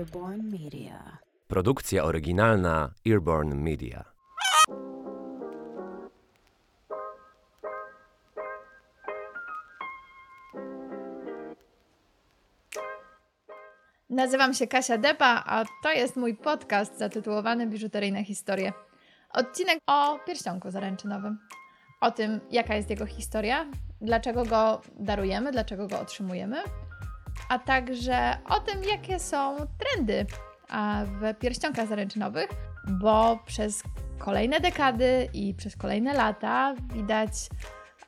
Earborn 0.00 0.42
Media. 0.50 1.18
Produkcja 1.48 2.04
oryginalna 2.04 2.90
Earborn 3.06 3.54
Media. 3.54 4.04
Nazywam 14.10 14.54
się 14.54 14.66
Kasia 14.66 14.98
Depa, 14.98 15.42
a 15.46 15.64
to 15.82 15.92
jest 15.92 16.16
mój 16.16 16.36
podcast 16.36 16.98
zatytułowany 16.98 17.66
Biżuteryjne 17.66 18.24
historie. 18.24 18.72
Odcinek 19.32 19.78
o 19.86 20.18
pierścionku 20.26 20.70
zaręczynowym. 20.70 21.38
O 22.00 22.10
tym, 22.10 22.40
jaka 22.50 22.74
jest 22.74 22.90
jego 22.90 23.06
historia, 23.06 23.66
dlaczego 24.00 24.44
go 24.44 24.80
darujemy, 24.98 25.52
dlaczego 25.52 25.88
go 25.88 26.00
otrzymujemy, 26.00 26.56
a 27.50 27.58
także 27.58 28.38
o 28.48 28.60
tym, 28.60 28.84
jakie 28.84 29.18
są 29.18 29.56
trendy 29.56 30.26
w 31.06 31.38
pierścionkach 31.38 31.88
zaręczynowych, 31.88 32.48
bo 32.88 33.38
przez 33.46 33.82
kolejne 34.18 34.60
dekady 34.60 35.28
i 35.34 35.54
przez 35.54 35.76
kolejne 35.76 36.14
lata 36.14 36.74
widać 36.94 37.32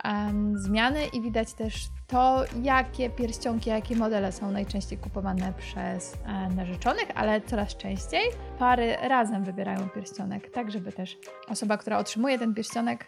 em, 0.05 0.59
zmiany 0.59 1.07
i 1.07 1.21
widać 1.21 1.55
też 1.55 1.75
to, 2.07 2.45
jakie 2.63 3.11
pierścionki, 3.11 3.71
jakie 3.71 3.97
modele 3.97 4.33
są 4.33 4.51
najczęściej 4.51 4.99
kupowane 4.99 5.53
przez 5.59 6.15
e, 6.27 6.49
narzeczonych, 6.49 7.09
ale 7.15 7.41
coraz 7.41 7.77
częściej 7.77 8.23
pary 8.59 8.97
razem 9.03 9.45
wybierają 9.45 9.89
pierścionek, 9.89 10.51
tak 10.51 10.71
żeby 10.71 10.93
też 10.93 11.19
osoba, 11.49 11.77
która 11.77 11.99
otrzymuje 11.99 12.39
ten 12.39 12.55
pierścionek, 12.55 13.07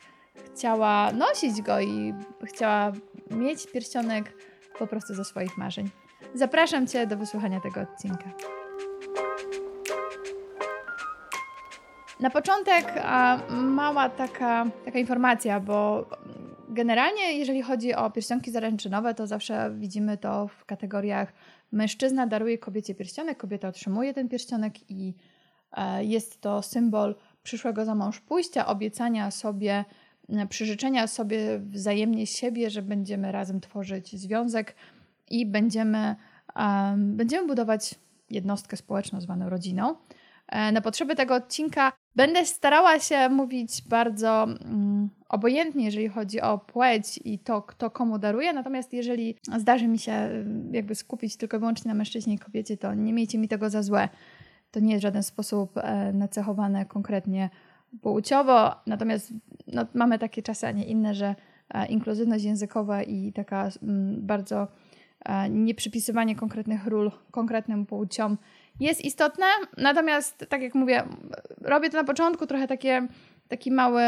chciała 0.54 1.12
nosić 1.12 1.62
go 1.62 1.80
i 1.80 2.14
chciała 2.44 2.92
mieć 3.30 3.66
pierścionek 3.72 4.32
po 4.78 4.86
prostu 4.86 5.14
ze 5.14 5.24
swoich 5.24 5.58
marzeń. 5.58 5.90
Zapraszam 6.34 6.86
Cię 6.86 7.06
do 7.06 7.16
wysłuchania 7.16 7.60
tego 7.60 7.80
odcinka. 7.80 8.30
Na 12.20 12.30
początek 12.30 12.94
mała 13.50 14.08
taka, 14.08 14.66
taka 14.84 14.98
informacja, 14.98 15.60
bo 15.60 16.06
generalnie 16.68 17.38
jeżeli 17.38 17.62
chodzi 17.62 17.94
o 17.94 18.10
pierścionki 18.10 18.50
zaręczynowe, 18.50 19.14
to 19.14 19.26
zawsze 19.26 19.74
widzimy 19.78 20.18
to 20.18 20.48
w 20.48 20.64
kategoriach 20.64 21.32
mężczyzna 21.72 22.26
daruje 22.26 22.58
kobiecie 22.58 22.94
pierścionek, 22.94 23.38
kobieta 23.38 23.68
otrzymuje 23.68 24.14
ten 24.14 24.28
pierścionek 24.28 24.90
i 24.90 25.14
e, 25.72 26.04
jest 26.04 26.40
to 26.40 26.62
symbol 26.62 27.14
przyszłego 27.42 27.84
za 27.84 27.94
mąż 27.94 28.20
pójścia, 28.20 28.66
obiecania 28.66 29.30
sobie, 29.30 29.84
e, 30.28 30.46
przyrzeczenia 30.46 31.06
sobie 31.06 31.58
wzajemnie 31.58 32.26
siebie, 32.26 32.70
że 32.70 32.82
będziemy 32.82 33.32
razem 33.32 33.60
tworzyć 33.60 34.20
związek 34.20 34.74
i 35.30 35.46
będziemy, 35.46 36.16
będziemy 36.96 37.46
budować 37.46 37.94
jednostkę 38.30 38.76
społeczną 38.76 39.20
zwaną 39.20 39.48
rodziną. 39.48 39.96
E, 40.48 40.72
Na 40.72 40.80
potrzeby 40.80 41.16
tego 41.16 41.34
odcinka 41.34 41.92
będę 42.16 42.46
starała 42.46 42.98
się 42.98 43.28
mówić 43.28 43.82
bardzo 43.88 44.42
mm, 44.44 45.10
obojętnie, 45.28 45.84
jeżeli 45.84 46.08
chodzi 46.08 46.40
o 46.40 46.58
płeć 46.58 47.20
i 47.24 47.38
to, 47.38 47.62
kto 47.62 47.90
komu 47.90 48.18
daruje. 48.18 48.52
Natomiast 48.52 48.92
jeżeli 48.92 49.36
zdarzy 49.58 49.88
mi 49.88 49.98
się 49.98 50.44
jakby 50.72 50.94
skupić 50.94 51.36
tylko 51.36 51.56
i 51.56 51.60
wyłącznie 51.60 51.88
na 51.88 51.94
mężczyźnie 51.94 52.34
i 52.34 52.38
kobiecie, 52.38 52.76
to 52.76 52.94
nie 52.94 53.12
miejcie 53.12 53.38
mi 53.38 53.48
tego 53.48 53.70
za 53.70 53.82
złe. 53.82 54.08
To 54.70 54.80
nie 54.80 54.92
jest 54.92 55.00
w 55.00 55.02
żaden 55.02 55.22
sposób 55.22 55.76
e, 55.76 56.12
nacechowane 56.12 56.86
konkretnie 56.86 57.50
płciowo. 58.02 58.74
Natomiast 58.86 59.32
no, 59.66 59.86
mamy 59.94 60.18
takie 60.18 60.42
czasy, 60.42 60.66
a 60.66 60.70
nie 60.70 60.84
inne, 60.84 61.14
że 61.14 61.34
e, 61.70 61.86
inkluzywność 61.86 62.44
językowa 62.44 63.02
i 63.02 63.32
taka 63.32 63.68
mm, 63.82 64.26
bardzo 64.26 64.68
nieprzypisywanie 65.50 66.36
konkretnych 66.36 66.86
ról 66.86 67.10
konkretnym 67.30 67.86
płciom 67.86 68.38
jest 68.80 69.04
istotne. 69.04 69.46
Natomiast, 69.76 70.46
tak 70.48 70.62
jak 70.62 70.74
mówię, 70.74 71.02
robię 71.60 71.90
to 71.90 71.96
na 71.96 72.04
początku 72.04 72.46
trochę 72.46 72.66
takie, 72.66 73.06
taki 73.48 73.70
mały 73.70 74.02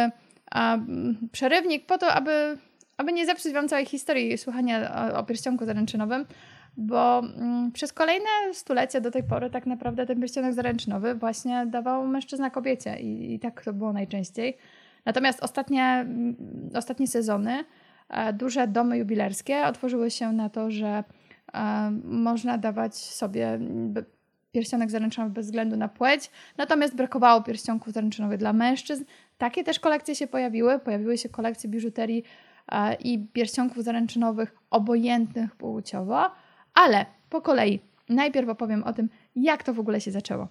m, 0.54 1.16
przerywnik 1.32 1.86
po 1.86 1.98
to, 1.98 2.12
aby, 2.12 2.58
aby 2.96 3.12
nie 3.12 3.26
zepsuć 3.26 3.52
Wam 3.52 3.68
całej 3.68 3.86
historii 3.86 4.38
słuchania 4.38 5.10
o, 5.12 5.18
o 5.18 5.24
pierścionku 5.24 5.64
zaręczynowym, 5.64 6.26
bo 6.76 7.18
mm, 7.18 7.72
przez 7.72 7.92
kolejne 7.92 8.28
stulecia 8.52 9.00
do 9.00 9.10
tej 9.10 9.22
pory 9.22 9.50
tak 9.50 9.66
naprawdę 9.66 10.06
ten 10.06 10.20
pierścionek 10.20 10.54
zaręczynowy 10.54 11.14
właśnie 11.14 11.66
dawał 11.66 12.06
mężczyzna 12.06 12.50
kobiecie 12.50 13.00
i, 13.00 13.34
i 13.34 13.38
tak 13.38 13.64
to 13.64 13.72
było 13.72 13.92
najczęściej. 13.92 14.56
Natomiast 15.04 15.42
ostatnie, 15.42 15.82
mm, 15.82 16.36
ostatnie 16.74 17.06
sezony 17.06 17.52
e, 17.52 17.64
duże 18.32 18.68
domy 18.68 18.98
jubilerskie 18.98 19.66
otworzyły 19.66 20.10
się 20.10 20.32
na 20.32 20.48
to, 20.48 20.70
że 20.70 21.04
e, 21.54 21.90
można 22.04 22.58
dawać 22.58 22.96
sobie 22.96 23.58
pierścionek 24.52 24.90
zaręczynowy 24.90 25.32
bez 25.32 25.46
względu 25.46 25.76
na 25.76 25.88
płeć, 25.88 26.30
natomiast 26.56 26.94
brakowało 26.94 27.42
pierścionków 27.42 27.92
zaręczynowych 27.92 28.38
dla 28.38 28.52
mężczyzn. 28.52 29.04
Takie 29.38 29.64
też 29.64 29.80
kolekcje 29.80 30.14
się 30.14 30.26
pojawiły. 30.26 30.78
Pojawiły 30.78 31.18
się 31.18 31.28
kolekcje 31.28 31.70
biżuterii 31.70 32.24
e, 32.72 32.94
i 32.94 33.26
pierścionków 33.32 33.84
zaręczynowych 33.84 34.54
obojętnych 34.70 35.56
płciowo, 35.56 36.30
ale 36.74 37.06
po 37.30 37.40
kolei 37.40 37.80
najpierw 38.08 38.48
opowiem 38.48 38.84
o 38.84 38.92
tym, 38.92 39.08
jak 39.36 39.62
to 39.62 39.74
w 39.74 39.80
ogóle 39.80 40.00
się 40.00 40.10
zaczęło. 40.10 40.48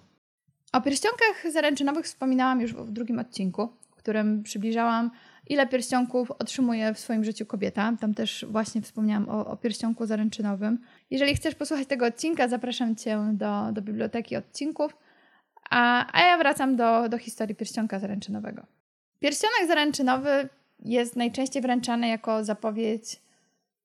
O 0.72 0.80
pierścionkach 0.80 1.52
zaręczynowych 1.52 2.04
wspominałam 2.04 2.60
już 2.60 2.74
w 2.74 2.90
drugim 2.90 3.18
odcinku, 3.18 3.68
w 3.90 3.94
którym 3.94 4.42
przybliżałam, 4.42 5.10
ile 5.48 5.66
pierścionków 5.66 6.30
otrzymuje 6.30 6.94
w 6.94 6.98
swoim 6.98 7.24
życiu 7.24 7.46
kobieta. 7.46 7.92
Tam 8.00 8.14
też 8.14 8.46
właśnie 8.48 8.82
wspomniałam 8.82 9.28
o, 9.28 9.46
o 9.46 9.56
pierścionku 9.56 10.06
zaręczynowym. 10.06 10.78
Jeżeli 11.10 11.34
chcesz 11.34 11.54
posłuchać 11.54 11.86
tego 11.86 12.06
odcinka, 12.06 12.48
zapraszam 12.48 12.96
Cię 12.96 13.18
do, 13.32 13.72
do 13.72 13.82
biblioteki 13.82 14.36
odcinków, 14.36 14.96
a, 15.70 16.06
a 16.12 16.26
ja 16.26 16.38
wracam 16.38 16.76
do, 16.76 17.08
do 17.08 17.18
historii 17.18 17.54
pierścionka 17.54 17.98
zaręczynowego. 17.98 18.62
Pierścionek 19.20 19.66
zaręczynowy 19.68 20.48
jest 20.84 21.16
najczęściej 21.16 21.62
wręczany 21.62 22.08
jako 22.08 22.44
zapowiedź 22.44 23.20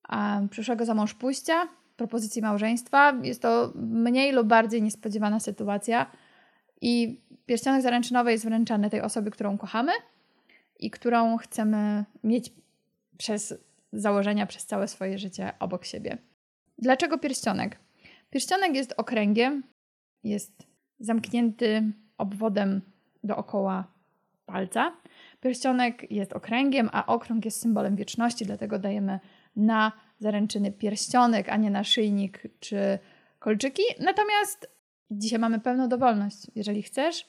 a, 0.02 0.40
przyszłego 0.50 0.84
za 0.84 0.94
mąż 0.94 1.14
pójścia, 1.14 1.68
propozycji 1.96 2.42
małżeństwa. 2.42 3.12
Jest 3.22 3.42
to 3.42 3.72
mniej 3.76 4.32
lub 4.32 4.46
bardziej 4.46 4.82
niespodziewana 4.82 5.40
sytuacja 5.40 6.06
i 6.80 7.20
pierścionek 7.46 7.82
zaręczynowy 7.82 8.32
jest 8.32 8.44
wręczany 8.44 8.90
tej 8.90 9.00
osobie, 9.00 9.30
którą 9.30 9.58
kochamy 9.58 9.92
i 10.82 10.90
którą 10.90 11.36
chcemy 11.36 12.04
mieć 12.24 12.52
przez 13.18 13.54
założenia, 13.92 14.46
przez 14.46 14.66
całe 14.66 14.88
swoje 14.88 15.18
życie 15.18 15.52
obok 15.58 15.84
siebie. 15.84 16.18
Dlaczego 16.78 17.18
pierścionek? 17.18 17.78
Pierścionek 18.30 18.74
jest 18.74 18.94
okręgiem, 18.96 19.62
jest 20.24 20.66
zamknięty 20.98 21.92
obwodem 22.18 22.80
dookoła 23.24 23.84
palca. 24.46 24.92
Pierścionek 25.40 26.10
jest 26.10 26.32
okręgiem, 26.32 26.88
a 26.92 27.06
okrąg 27.06 27.44
jest 27.44 27.60
symbolem 27.60 27.96
wieczności, 27.96 28.46
dlatego 28.46 28.78
dajemy 28.78 29.20
na 29.56 29.92
zaręczyny 30.18 30.72
pierścionek, 30.72 31.48
a 31.48 31.56
nie 31.56 31.70
naszyjnik 31.70 32.42
czy 32.60 32.98
kolczyki. 33.38 33.82
Natomiast 34.00 34.70
dzisiaj 35.10 35.38
mamy 35.38 35.60
pełną 35.60 35.88
dowolność. 35.88 36.46
Jeżeli 36.54 36.82
chcesz, 36.82 37.26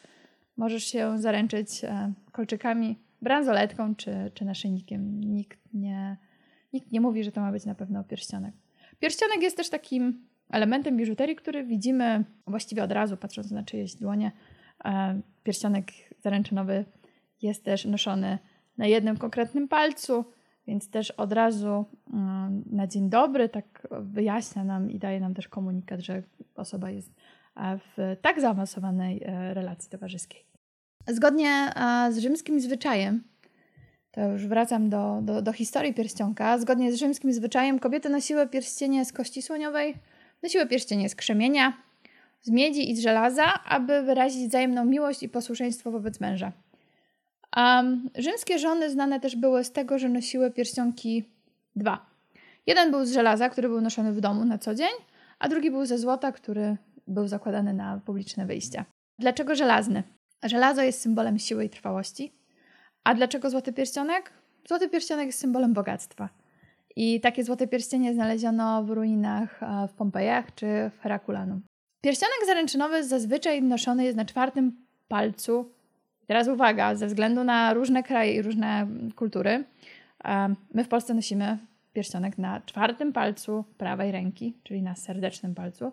możesz 0.58 0.84
się 0.84 1.18
zaręczyć 1.18 1.84
e, 1.84 2.14
kolczykami, 2.32 3.00
bransoletką 3.24 3.96
czy, 3.96 4.32
czy 4.34 4.46
naszyjnikiem. 4.46 5.22
Nikt 5.22 5.60
nie, 5.74 6.18
nikt 6.74 6.92
nie 6.92 7.02
mówi, 7.02 7.24
że 7.24 7.32
to 7.32 7.42
ma 7.42 7.52
być 7.52 7.66
na 7.66 7.76
pewno 7.76 8.04
pierścionek. 8.04 8.56
Pierścionek 9.00 9.42
jest 9.42 9.58
też 9.58 9.70
takim 9.70 10.28
elementem 10.50 10.98
biżuterii, 10.98 11.36
który 11.36 11.64
widzimy 11.64 12.24
właściwie 12.48 12.84
od 12.84 12.92
razu, 12.92 13.18
patrząc 13.18 13.52
na 13.52 13.64
czyjeś 13.64 13.96
dłonie. 13.96 14.32
E, 14.86 15.22
Pierścionek 15.44 15.92
zaręczynowy 16.20 16.86
jest 17.42 17.64
też 17.64 17.86
noszony 17.86 18.40
na 18.78 18.88
jednym 18.88 19.18
konkretnym 19.18 19.68
palcu, 19.68 20.26
więc 20.68 20.90
też 20.90 21.12
od 21.12 21.34
razu 21.34 21.86
mm, 22.14 22.64
na 22.72 22.88
dzień 22.88 23.10
dobry 23.10 23.50
tak 23.50 23.88
wyjaśnia 24.02 24.64
nam 24.64 24.92
i 24.92 25.00
daje 25.00 25.20
nam 25.20 25.34
też 25.34 25.48
komunikat, 25.48 26.00
że 26.00 26.24
osoba 26.56 26.90
jest 26.90 27.14
e, 27.56 27.78
w 27.78 28.18
tak 28.22 28.42
zaawansowanej 28.42 29.24
e, 29.24 29.54
relacji 29.54 29.90
towarzyskiej. 29.90 30.53
Zgodnie 31.08 31.74
z 32.12 32.18
rzymskim 32.18 32.60
zwyczajem, 32.60 33.24
to 34.12 34.22
już 34.22 34.48
wracam 34.48 34.90
do, 34.90 35.20
do, 35.22 35.42
do 35.42 35.54
historii 35.54 35.94
pierścionka, 35.94 36.58
zgodnie 36.58 36.92
z 36.92 36.96
rzymskim 36.96 37.34
zwyczajem 37.34 37.80
kobiety 37.80 38.10
nosiły 38.10 38.48
pierścienie 38.48 39.06
z 39.06 39.14
kości 39.14 39.42
słoniowej, 39.42 39.96
nosiły 40.44 40.68
pierścienie 40.68 41.10
z 41.10 41.16
krzemienia, 41.16 41.74
z 42.42 42.50
miedzi 42.50 42.92
i 42.92 42.96
z 42.96 43.00
żelaza, 43.00 43.64
aby 43.66 44.02
wyrazić 44.02 44.48
wzajemną 44.48 44.86
miłość 44.86 45.24
i 45.24 45.30
posłuszeństwo 45.30 45.92
wobec 45.92 46.20
męża. 46.20 46.52
Um, 47.58 48.10
rzymskie 48.18 48.60
żony 48.60 48.90
znane 48.90 49.20
też 49.20 49.36
były 49.36 49.64
z 49.64 49.72
tego, 49.72 50.00
że 50.00 50.10
nosiły 50.10 50.52
pierścionki 50.52 51.24
dwa. 51.76 52.06
Jeden 52.68 52.92
był 52.92 53.06
z 53.06 53.12
żelaza, 53.14 53.50
który 53.50 53.70
był 53.70 53.82
noszony 53.82 54.14
w 54.14 54.22
domu 54.22 54.46
na 54.46 54.58
co 54.58 54.76
dzień, 54.76 54.92
a 55.40 55.50
drugi 55.50 55.72
był 55.72 55.86
ze 55.86 55.98
złota, 55.98 56.32
który 56.32 56.78
był 57.08 57.28
zakładany 57.28 57.74
na 57.74 58.02
publiczne 58.06 58.46
wyjścia. 58.46 58.86
Dlaczego 59.20 59.56
żelazny? 59.56 60.04
Żelazo 60.44 60.82
jest 60.82 61.02
symbolem 61.02 61.40
siły 61.40 61.66
i 61.66 61.70
trwałości. 61.70 62.34
A 63.04 63.16
dlaczego 63.16 63.50
złoty 63.50 63.74
pierścionek? 63.74 64.32
Złoty 64.68 64.90
pierścionek 64.90 65.26
jest 65.26 65.40
symbolem 65.40 65.74
bogactwa. 65.74 66.30
I 66.96 67.22
takie 67.22 67.44
złote 67.44 67.68
pierścienie 67.68 68.14
znaleziono 68.14 68.84
w 68.84 68.90
ruinach 68.90 69.60
w 69.90 69.94
Pompejach 69.94 70.56
czy 70.56 70.66
w 70.66 71.00
Herakulanum. 71.02 71.62
Pierścionek 72.02 72.38
zaręczynowy 72.46 73.04
zazwyczaj 73.04 73.62
noszony 73.62 74.04
jest 74.04 74.18
na 74.18 74.26
czwartym 74.26 74.86
palcu. 75.08 75.72
Teraz 76.28 76.48
uwaga, 76.48 76.96
ze 76.96 77.08
względu 77.08 77.44
na 77.44 77.74
różne 77.74 78.04
kraje 78.04 78.34
i 78.34 78.42
różne 78.42 78.88
kultury, 79.16 79.64
my 80.74 80.84
w 80.84 80.88
Polsce 80.88 81.14
nosimy 81.14 81.58
pierścionek 81.94 82.38
na 82.38 82.62
czwartym 82.62 83.14
palcu 83.14 83.64
prawej 83.78 84.12
ręki, 84.12 84.58
czyli 84.64 84.82
na 84.82 84.96
serdecznym 84.96 85.56
palcu, 85.56 85.92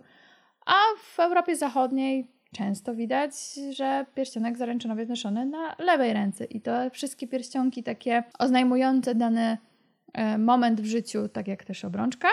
a 0.66 0.78
w 1.14 1.20
Europie 1.20 1.56
Zachodniej 1.56 2.26
często 2.52 2.94
widać, 2.94 3.32
że 3.70 4.06
pierścionek 4.14 4.58
zaręczynowy 4.58 5.00
jest 5.00 5.10
noszony 5.10 5.46
na 5.46 5.76
lewej 5.78 6.12
ręce 6.12 6.44
i 6.44 6.60
to 6.60 6.90
wszystkie 6.90 7.26
pierścionki 7.28 7.82
takie 7.82 8.22
oznajmujące 8.38 9.14
dany 9.14 9.58
e, 10.12 10.38
moment 10.38 10.80
w 10.80 10.86
życiu, 10.86 11.28
tak 11.28 11.48
jak 11.48 11.64
też 11.64 11.84
obrączka, 11.84 12.28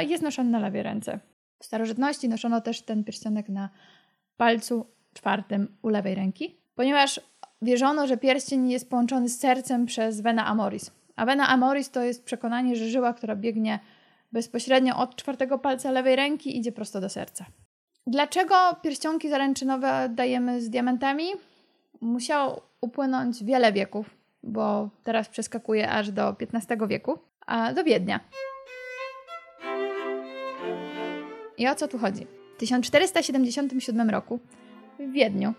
jest 0.00 0.22
noszony 0.22 0.50
na 0.50 0.58
lewej 0.58 0.82
ręce. 0.82 1.20
W 1.58 1.64
starożytności 1.64 2.28
noszono 2.28 2.60
też 2.60 2.82
ten 2.82 3.04
pierścionek 3.04 3.48
na 3.48 3.68
palcu 4.36 4.86
czwartym 5.14 5.76
u 5.82 5.88
lewej 5.88 6.14
ręki, 6.14 6.60
ponieważ 6.74 7.20
wierzono, 7.62 8.06
że 8.06 8.16
pierścień 8.16 8.70
jest 8.70 8.90
połączony 8.90 9.28
z 9.28 9.38
sercem 9.38 9.86
przez 9.86 10.20
vena 10.20 10.46
amoris. 10.46 10.90
A 11.16 11.26
vena 11.26 11.48
amoris 11.48 11.90
to 11.90 12.02
jest 12.02 12.24
przekonanie, 12.24 12.76
że 12.76 12.88
żyła, 12.88 13.12
która 13.12 13.36
biegnie 13.36 13.78
bezpośrednio 14.32 14.96
od 14.96 15.16
czwartego 15.16 15.58
palca 15.58 15.90
lewej 15.90 16.16
ręki, 16.16 16.58
idzie 16.58 16.72
prosto 16.72 17.00
do 17.00 17.08
serca. 17.08 17.44
Dlaczego 18.08 18.54
pierścionki 18.82 19.28
zaręczynowe 19.28 20.08
dajemy 20.10 20.60
z 20.60 20.70
diamentami? 20.70 21.24
Musiało 22.00 22.62
upłynąć 22.80 23.44
wiele 23.44 23.72
wieków, 23.72 24.10
bo 24.42 24.90
teraz 25.04 25.28
przeskakuje 25.28 25.90
aż 25.90 26.10
do 26.10 26.36
XV 26.40 26.88
wieku, 26.88 27.18
a 27.46 27.72
do 27.72 27.84
Wiednia. 27.84 28.20
I 31.58 31.68
o 31.68 31.74
co 31.74 31.88
tu 31.88 31.98
chodzi? 31.98 32.26
W 32.56 32.58
1477 32.58 34.10
roku 34.10 34.38
w 34.98 35.12
Wiedniu 35.12 35.54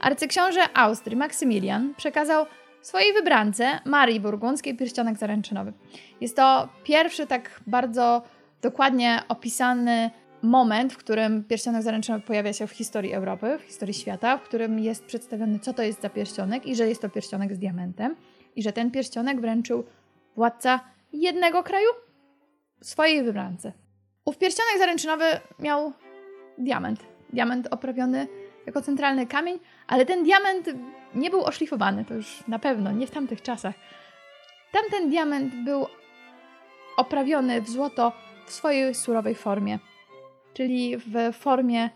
arcyksiąże 0.00 0.60
Austrii 0.74 1.16
Maksymilian 1.16 1.94
przekazał 1.96 2.46
swojej 2.82 3.12
wybrance 3.12 3.78
Marii 3.84 4.20
Burgundzkiej 4.20 4.76
pierścionek 4.76 5.18
zaręczynowy. 5.18 5.72
Jest 6.20 6.36
to 6.36 6.68
pierwszy 6.84 7.26
tak 7.26 7.60
bardzo 7.66 8.22
dokładnie 8.62 9.22
opisany 9.28 10.10
moment, 10.44 10.92
w 10.92 10.96
którym 10.96 11.44
pierścionek 11.44 11.82
zaręczynowy 11.82 12.24
pojawia 12.24 12.52
się 12.52 12.66
w 12.66 12.70
historii 12.70 13.12
Europy, 13.12 13.58
w 13.58 13.62
historii 13.62 13.94
świata, 13.94 14.38
w 14.38 14.42
którym 14.42 14.78
jest 14.78 15.04
przedstawiony, 15.04 15.58
co 15.58 15.72
to 15.72 15.82
jest 15.82 16.02
za 16.02 16.08
pierścionek 16.08 16.66
i 16.66 16.76
że 16.76 16.88
jest 16.88 17.02
to 17.02 17.08
pierścionek 17.08 17.54
z 17.54 17.58
diamentem 17.58 18.16
i 18.56 18.62
że 18.62 18.72
ten 18.72 18.90
pierścionek 18.90 19.40
wręczył 19.40 19.84
władca 20.36 20.80
jednego 21.12 21.62
kraju 21.62 21.88
swojej 22.82 23.22
wybrance. 23.22 23.72
Ów 24.24 24.38
pierścionek 24.38 24.78
zaręczynowy 24.78 25.24
miał 25.58 25.92
diament. 26.58 27.00
Diament 27.32 27.68
oprawiony 27.70 28.28
jako 28.66 28.82
centralny 28.82 29.26
kamień, 29.26 29.58
ale 29.86 30.06
ten 30.06 30.24
diament 30.24 30.70
nie 31.14 31.30
był 31.30 31.44
oszlifowany, 31.44 32.04
to 32.04 32.14
już 32.14 32.48
na 32.48 32.58
pewno, 32.58 32.92
nie 32.92 33.06
w 33.06 33.10
tamtych 33.10 33.42
czasach. 33.42 33.74
Tamten 34.72 35.10
diament 35.10 35.54
był 35.64 35.86
oprawiony 36.96 37.62
w 37.62 37.70
złoto 37.70 38.12
w 38.46 38.52
swojej 38.52 38.94
surowej 38.94 39.34
formie, 39.34 39.78
czyli 40.54 40.96
w 40.96 41.32
formie 41.32 41.90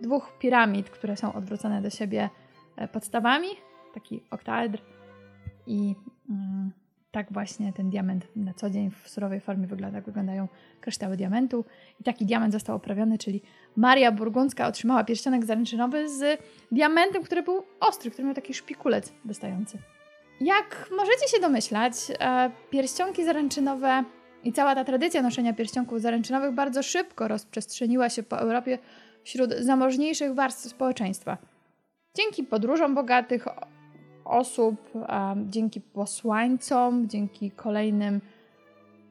dwóch 0.00 0.38
piramid, 0.38 0.90
które 0.90 1.16
są 1.16 1.32
odwrócone 1.32 1.82
do 1.82 1.90
siebie 1.90 2.30
e, 2.76 2.88
podstawami, 2.88 3.48
taki 3.94 4.22
oktaedr 4.30 4.78
i 5.66 5.94
mm, 6.30 6.70
tak 7.10 7.32
właśnie 7.32 7.72
ten 7.72 7.90
diament 7.90 8.26
na 8.36 8.54
co 8.54 8.70
dzień 8.70 8.90
w 8.90 9.08
surowej 9.08 9.40
formie 9.40 9.66
wygląda, 9.66 9.98
jak 9.98 10.06
wyglądają 10.06 10.48
kryształy 10.80 11.16
diamentu. 11.16 11.64
I 12.00 12.04
taki 12.04 12.26
diament 12.26 12.52
został 12.52 12.76
oprawiony, 12.76 13.18
czyli 13.18 13.42
Maria 13.76 14.12
Burgundzka 14.12 14.66
otrzymała 14.66 15.04
pierścionek 15.04 15.44
zaręczynowy 15.44 16.08
z 16.08 16.40
diamentem, 16.72 17.22
który 17.22 17.42
był 17.42 17.62
ostry, 17.80 18.10
który 18.10 18.24
miał 18.24 18.34
taki 18.34 18.54
szpikulec 18.54 19.12
dostający. 19.24 19.78
Jak 20.40 20.88
możecie 20.96 21.28
się 21.28 21.40
domyślać, 21.40 21.94
e, 22.20 22.50
pierścionki 22.70 23.24
zaręczynowe 23.24 24.04
i 24.44 24.52
cała 24.52 24.74
ta 24.74 24.84
tradycja 24.84 25.22
noszenia 25.22 25.52
pierścionków 25.52 26.00
zaręczynowych 26.00 26.54
bardzo 26.54 26.82
szybko 26.82 27.28
rozprzestrzeniła 27.28 28.08
się 28.08 28.22
po 28.22 28.38
Europie 28.38 28.78
wśród 29.24 29.52
zamożniejszych 29.52 30.34
warstw 30.34 30.68
społeczeństwa. 30.68 31.38
Dzięki 32.14 32.44
podróżom 32.44 32.94
bogatych, 32.94 33.44
osób, 34.24 34.76
dzięki 35.46 35.80
posłańcom, 35.80 37.08
dzięki 37.08 37.50
kolejnym, 37.50 38.20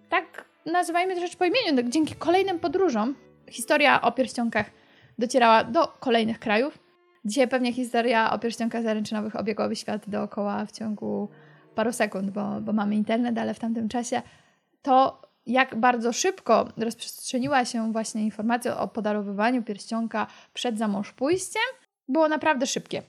tak 0.09 0.45
nazywajmy 0.65 1.19
rzecz 1.19 1.35
po 1.35 1.45
imieniu, 1.45 1.73
no, 1.73 1.89
dzięki 1.89 2.15
kolejnym 2.15 2.59
podróżom, 2.59 3.15
historia 3.49 4.01
o 4.01 4.11
pierścionkach 4.11 4.71
docierała 5.19 5.63
do 5.63 5.87
kolejnych 5.87 6.39
krajów. 6.39 6.79
Dzisiaj 7.25 7.47
pewnie 7.47 7.73
historia 7.73 8.31
o 8.31 8.39
pierścionkach 8.39 8.83
zaręczynowych 8.83 9.35
obiegłaby 9.35 9.75
świat 9.75 10.09
dookoła 10.09 10.65
w 10.65 10.71
ciągu 10.71 11.29
paru 11.75 11.91
sekund, 11.91 12.29
bo, 12.29 12.61
bo 12.61 12.73
mamy 12.73 12.95
internet, 12.95 13.37
ale 13.37 13.53
w 13.53 13.59
tamtym 13.59 13.89
czasie 13.89 14.21
to 14.81 15.21
jak 15.45 15.75
bardzo 15.75 16.13
szybko 16.13 16.69
rozprzestrzeniła 16.77 17.65
się 17.65 17.91
właśnie 17.91 18.23
informacja 18.23 18.79
o 18.79 18.87
podarowywaniu 18.87 19.63
pierścionka 19.63 20.27
przed 20.53 20.77
zamąż 20.77 21.11
pójściem, 21.11 21.61
było 22.07 22.29
naprawdę 22.29 22.67
szybkie. 22.67 23.03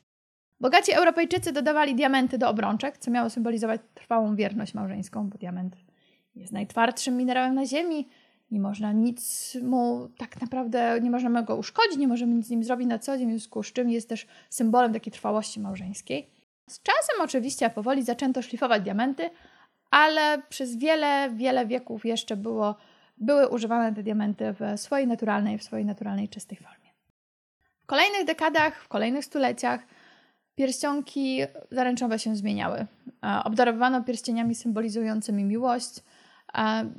Bogaci 0.60 0.92
Europejczycy 0.92 1.52
dodawali 1.52 1.94
diamenty 1.94 2.38
do 2.38 2.48
obrączek, 2.48 2.98
co 2.98 3.10
miało 3.10 3.30
symbolizować 3.30 3.80
trwałą 3.94 4.36
wierność 4.36 4.74
małżeńską, 4.74 5.28
bo 5.28 5.38
diament 5.38 5.76
jest 6.34 6.52
najtwardszym 6.52 7.16
minerałem 7.16 7.54
na 7.54 7.66
Ziemi. 7.66 8.08
Nie 8.50 8.60
można 8.60 8.92
nic 8.92 9.54
mu 9.62 10.08
tak 10.18 10.40
naprawdę, 10.40 11.00
nie 11.00 11.10
możemy 11.10 11.42
go 11.44 11.56
uszkodzić, 11.56 11.96
nie 11.98 12.08
możemy 12.08 12.34
nic 12.34 12.46
z 12.46 12.50
nim 12.50 12.64
zrobić 12.64 12.88
na 12.88 12.98
co 12.98 13.18
dzień, 13.18 13.28
w 13.28 13.30
związku 13.30 13.62
z 13.62 13.72
czym 13.72 13.90
jest 13.90 14.08
też 14.08 14.26
symbolem 14.50 14.92
takiej 14.92 15.12
trwałości 15.12 15.60
małżeńskiej. 15.60 16.30
Z 16.68 16.82
czasem 16.82 17.20
oczywiście 17.20 17.70
powoli 17.70 18.02
zaczęto 18.02 18.42
szlifować 18.42 18.82
diamenty, 18.82 19.30
ale 19.90 20.42
przez 20.48 20.76
wiele, 20.76 21.30
wiele 21.30 21.66
wieków 21.66 22.04
jeszcze 22.04 22.36
było, 22.36 22.76
były 23.16 23.48
używane 23.48 23.94
te 23.94 24.02
diamenty 24.02 24.54
w 24.60 24.80
swojej 24.80 25.06
naturalnej, 25.06 25.58
w 25.58 25.62
swojej 25.62 25.86
naturalnej, 25.86 26.28
czystej 26.28 26.58
formie. 26.58 26.90
W 27.80 27.86
kolejnych 27.86 28.24
dekadach, 28.24 28.82
w 28.82 28.88
kolejnych 28.88 29.24
stuleciach 29.24 29.80
Pierścionki 30.58 31.40
zaręczowe 31.70 32.18
się 32.18 32.36
zmieniały. 32.36 32.86
Obdarowano 33.44 34.04
pierścieniami 34.04 34.54
symbolizującymi 34.54 35.44
miłość. 35.44 36.00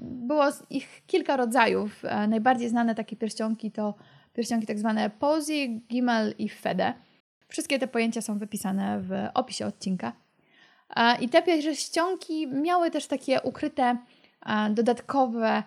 Było 0.01 0.45
ich 0.69 1.06
kilka 1.07 1.38
rodzajów. 1.38 2.03
Najbardziej 2.27 2.69
znane 2.69 2.96
takie 2.96 3.15
pierścionki 3.15 3.72
to 3.72 3.96
pierścionki 4.34 4.67
tak 4.67 4.79
zwane 4.79 5.10
posy, 5.10 5.67
gimel 5.67 6.36
i 6.38 6.50
fede. 6.50 6.93
Wszystkie 7.48 7.79
te 7.79 7.88
pojęcia 7.88 8.22
są 8.22 8.38
wypisane 8.38 9.00
w 9.01 9.12
opisie 9.34 9.65
odcinka. 9.65 10.13
I 11.22 11.29
te 11.29 11.41
pierścionki 11.41 12.48
miały 12.48 12.91
też 12.91 13.08
takie 13.08 13.41
ukryte 13.41 13.98
dodatkowe 14.69 15.63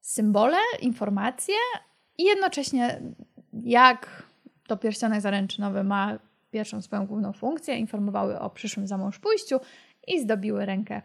symbole, 0.00 0.56
informacje 0.80 1.54
i 2.18 2.24
jednocześnie 2.24 3.00
jak 3.64 4.22
to 4.66 4.76
pierścionek 4.76 5.20
zaręczynowy 5.20 5.84
ma 5.84 6.18
pierwszą 6.50 6.82
swoją 6.82 7.06
główną 7.06 7.32
funkcję, 7.32 7.76
informowały 7.76 8.40
o 8.40 8.50
przyszłym 8.50 8.86
zamąż 8.86 9.18
pójściu 9.18 9.60
i 10.06 10.20
zdobiły 10.20 10.66
rękę 10.66 11.02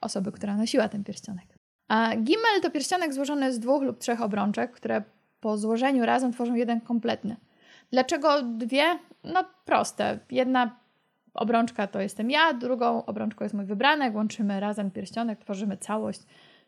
osoby, 0.00 0.32
która 0.32 0.56
nosiła 0.56 0.88
ten 0.88 1.04
pierścionek. 1.04 1.58
A 1.88 2.16
gimel 2.16 2.60
to 2.62 2.70
pierścionek 2.70 3.14
złożony 3.14 3.52
z 3.52 3.58
dwóch 3.58 3.82
lub 3.82 3.98
trzech 3.98 4.22
obrączek, 4.22 4.72
które 4.72 5.02
po 5.40 5.58
złożeniu 5.58 6.06
razem 6.06 6.32
tworzą 6.32 6.54
jeden 6.54 6.80
kompletny. 6.80 7.36
Dlaczego 7.90 8.42
dwie? 8.42 8.98
No 9.24 9.44
proste. 9.64 10.18
Jedna 10.30 10.76
obrączka 11.36 11.86
to 11.86 12.00
jestem 12.00 12.30
ja, 12.30 12.52
drugą 12.52 13.04
obrączką 13.04 13.44
jest 13.44 13.54
mój 13.54 13.64
wybranek, 13.64 14.14
łączymy 14.14 14.60
razem 14.60 14.90
pierścionek, 14.90 15.38
tworzymy 15.38 15.76
całość, 15.76 16.20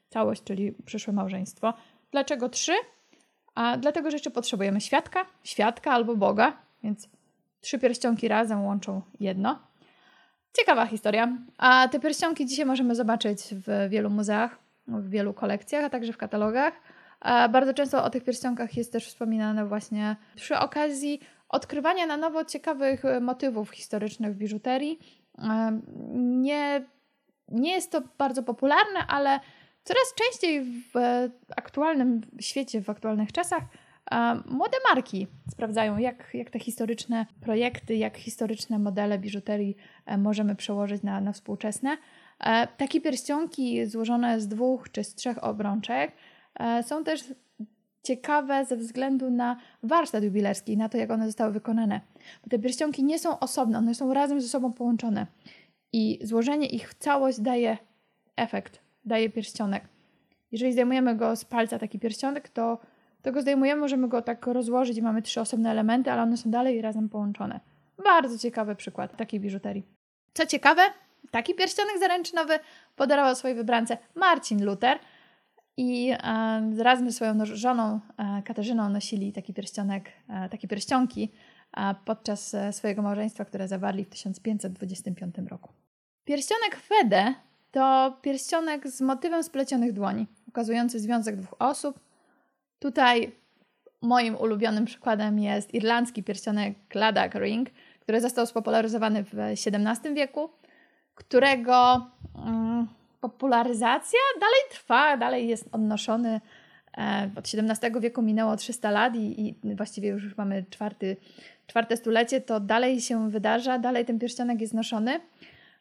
całość, 0.08 0.44
czyli 0.44 0.72
przyszłe 0.86 1.12
małżeństwo. 1.12 1.74
Dlaczego 2.10 2.48
trzy? 2.48 2.72
A 3.54 3.76
dlatego, 3.76 4.10
że 4.10 4.14
jeszcze 4.14 4.30
potrzebujemy 4.30 4.80
świadka, 4.80 5.26
świadka 5.44 5.92
albo 5.92 6.16
Boga, 6.16 6.52
więc 6.82 7.08
Trzy 7.60 7.78
pierścionki 7.78 8.28
razem 8.28 8.64
łączą 8.64 9.02
jedno. 9.20 9.58
Ciekawa 10.52 10.86
historia. 10.86 11.38
A 11.58 11.88
te 11.88 12.00
pierścionki 12.00 12.46
dzisiaj 12.46 12.66
możemy 12.66 12.94
zobaczyć 12.94 13.40
w 13.50 13.88
wielu 13.88 14.10
muzeach, 14.10 14.58
w 14.86 15.10
wielu 15.10 15.34
kolekcjach, 15.34 15.84
a 15.84 15.90
także 15.90 16.12
w 16.12 16.16
katalogach. 16.16 16.74
A 17.20 17.48
bardzo 17.48 17.74
często 17.74 18.04
o 18.04 18.10
tych 18.10 18.24
pierścionkach 18.24 18.76
jest 18.76 18.92
też 18.92 19.06
wspominane 19.06 19.66
właśnie 19.66 20.16
przy 20.34 20.58
okazji 20.58 21.20
odkrywania 21.48 22.06
na 22.06 22.16
nowo 22.16 22.44
ciekawych 22.44 23.02
motywów 23.20 23.70
historycznych 23.70 24.34
w 24.34 24.38
biżuterii. 24.38 24.98
Nie, 26.14 26.86
nie 27.48 27.72
jest 27.72 27.92
to 27.92 28.02
bardzo 28.18 28.42
popularne, 28.42 29.06
ale 29.08 29.40
coraz 29.84 30.14
częściej 30.14 30.64
w 30.64 30.94
aktualnym 31.56 32.20
świecie, 32.40 32.82
w 32.82 32.90
aktualnych 32.90 33.32
czasach 33.32 33.62
Młode 34.46 34.76
marki 34.94 35.26
sprawdzają, 35.50 35.98
jak, 35.98 36.30
jak 36.34 36.50
te 36.50 36.58
historyczne 36.58 37.26
projekty, 37.40 37.96
jak 37.96 38.16
historyczne 38.16 38.78
modele 38.78 39.18
biżuterii 39.18 39.76
e, 40.06 40.18
możemy 40.18 40.56
przełożyć 40.56 41.02
na, 41.02 41.20
na 41.20 41.32
współczesne. 41.32 41.96
E, 42.40 42.66
takie 42.66 43.00
pierścionki 43.00 43.86
złożone 43.86 44.40
z 44.40 44.48
dwóch 44.48 44.92
czy 44.92 45.04
z 45.04 45.14
trzech 45.14 45.44
obrączek 45.44 46.12
e, 46.60 46.82
są 46.82 47.04
też 47.04 47.20
ciekawe 48.02 48.64
ze 48.64 48.76
względu 48.76 49.30
na 49.30 49.56
warsztat 49.82 50.24
jubilerski, 50.24 50.76
na 50.76 50.88
to, 50.88 50.98
jak 50.98 51.10
one 51.10 51.26
zostały 51.26 51.52
wykonane. 51.52 52.00
Bo 52.44 52.50
te 52.50 52.58
pierścionki 52.58 53.04
nie 53.04 53.18
są 53.18 53.38
osobne, 53.38 53.78
one 53.78 53.94
są 53.94 54.14
razem 54.14 54.40
ze 54.40 54.48
sobą 54.48 54.72
połączone. 54.72 55.26
I 55.92 56.18
złożenie 56.22 56.66
ich 56.66 56.90
w 56.90 56.94
całość 56.94 57.40
daje 57.40 57.78
efekt, 58.36 58.80
daje 59.04 59.30
pierścionek. 59.30 59.84
Jeżeli 60.52 60.72
zdejmujemy 60.72 61.16
go 61.16 61.36
z 61.36 61.44
palca 61.44 61.78
taki 61.78 61.98
pierścionek, 61.98 62.48
to, 62.48 62.78
to 63.22 63.32
go 63.32 63.40
zdejmujemy, 63.40 63.80
możemy 63.80 64.08
go 64.08 64.22
tak 64.22 64.46
rozłożyć 64.46 64.98
i 64.98 65.02
mamy 65.02 65.22
trzy 65.22 65.40
osobne 65.40 65.70
elementy, 65.70 66.12
ale 66.12 66.22
one 66.22 66.36
są 66.36 66.50
dalej 66.50 66.82
razem 66.82 67.08
połączone. 67.08 67.60
Bardzo 68.04 68.38
ciekawy 68.38 68.76
przykład 68.76 69.16
takiej 69.16 69.40
biżuterii. 69.40 69.84
Co 70.34 70.46
ciekawe, 70.46 70.82
taki 71.30 71.54
pierścionek 71.54 71.98
zaręczynowy 71.98 72.58
podarował 72.96 73.34
swojej 73.34 73.56
wybrance 73.56 73.98
Marcin 74.14 74.64
Luther 74.64 74.98
i 75.78 76.10
e, 76.10 76.82
razem 76.82 77.06
ze 77.06 77.12
swoją 77.12 77.44
żoną 77.44 78.00
e, 78.18 78.42
Katarzyną 78.42 78.88
nosili 78.88 79.32
taki 79.32 79.54
pierścionek, 79.54 80.10
e, 80.28 80.48
takie 80.48 80.68
pierścionki 80.68 81.32
podczas 82.04 82.56
swojego 82.70 83.02
małżeństwa, 83.02 83.44
które 83.44 83.68
zawarli 83.68 84.04
w 84.04 84.08
1525 84.08 85.34
roku. 85.48 85.72
Pierścionek 86.24 86.76
Fede 86.76 87.34
to 87.70 88.16
pierścionek 88.22 88.88
z 88.88 89.00
motywem 89.00 89.42
splecionych 89.42 89.92
dłoni, 89.92 90.26
ukazujący 90.48 91.00
związek 91.00 91.36
dwóch 91.36 91.54
osób. 91.58 92.00
Tutaj 92.78 93.32
moim 94.02 94.36
ulubionym 94.36 94.84
przykładem 94.84 95.38
jest 95.38 95.74
irlandzki 95.74 96.22
pierścionek 96.22 96.74
Cladak 96.92 97.34
Ring, 97.34 97.68
który 98.00 98.20
został 98.20 98.46
spopularyzowany 98.46 99.24
w 99.24 99.34
XVII 99.38 100.14
wieku, 100.14 100.50
którego 101.14 102.06
mm, 102.46 102.88
popularyzacja 103.20 104.18
dalej 104.40 104.60
trwa, 104.70 105.16
dalej 105.16 105.48
jest 105.48 105.68
odnoszony. 105.72 106.40
E, 106.98 107.30
od 107.36 107.44
XVII 107.54 108.00
wieku 108.00 108.22
minęło 108.22 108.56
300 108.56 108.90
lat 108.90 109.16
i, 109.16 109.50
i 109.50 109.74
właściwie 109.76 110.08
już 110.08 110.36
mamy 110.36 110.64
czwarty, 110.70 111.16
czwarte 111.66 111.96
stulecie, 111.96 112.40
to 112.40 112.60
dalej 112.60 113.00
się 113.00 113.30
wydarza, 113.30 113.78
dalej 113.78 114.04
ten 114.04 114.18
pierścionek 114.18 114.60
jest 114.60 114.74
noszony. 114.74 115.20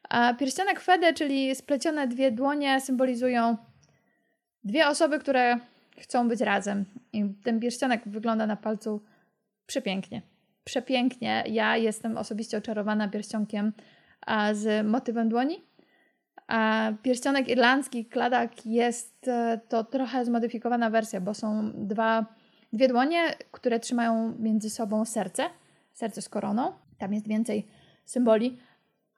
A 0.09 0.33
pierścionek 0.33 0.79
Fede, 0.79 1.13
czyli 1.13 1.55
splecione 1.55 2.07
dwie 2.07 2.31
dłonie, 2.31 2.81
symbolizują 2.81 3.57
dwie 4.63 4.87
osoby, 4.87 5.19
które 5.19 5.59
chcą 5.99 6.27
być 6.27 6.41
razem. 6.41 6.85
I 7.13 7.25
ten 7.43 7.59
pierścionek 7.59 8.01
wygląda 8.05 8.47
na 8.47 8.55
palcu 8.55 9.01
przepięknie. 9.65 10.21
Przepięknie. 10.63 11.43
Ja 11.47 11.77
jestem 11.77 12.17
osobiście 12.17 12.57
oczarowana 12.57 13.07
pierścionkiem 13.07 13.73
z 14.53 14.87
motywem 14.87 15.29
dłoni. 15.29 15.66
A 16.47 16.91
pierścionek 17.03 17.47
irlandzki, 17.47 18.05
kladak, 18.05 18.65
jest 18.65 19.27
e, 19.27 19.59
to 19.69 19.83
trochę 19.83 20.25
zmodyfikowana 20.25 20.89
wersja, 20.89 21.21
bo 21.21 21.33
są 21.33 21.71
dwa, 21.75 22.25
dwie 22.73 22.87
dłonie, 22.87 23.19
które 23.51 23.79
trzymają 23.79 24.35
między 24.39 24.69
sobą 24.69 25.05
serce, 25.05 25.43
serce 25.93 26.21
z 26.21 26.29
koroną. 26.29 26.71
Tam 26.97 27.13
jest 27.13 27.27
więcej 27.27 27.67
symboli, 28.05 28.57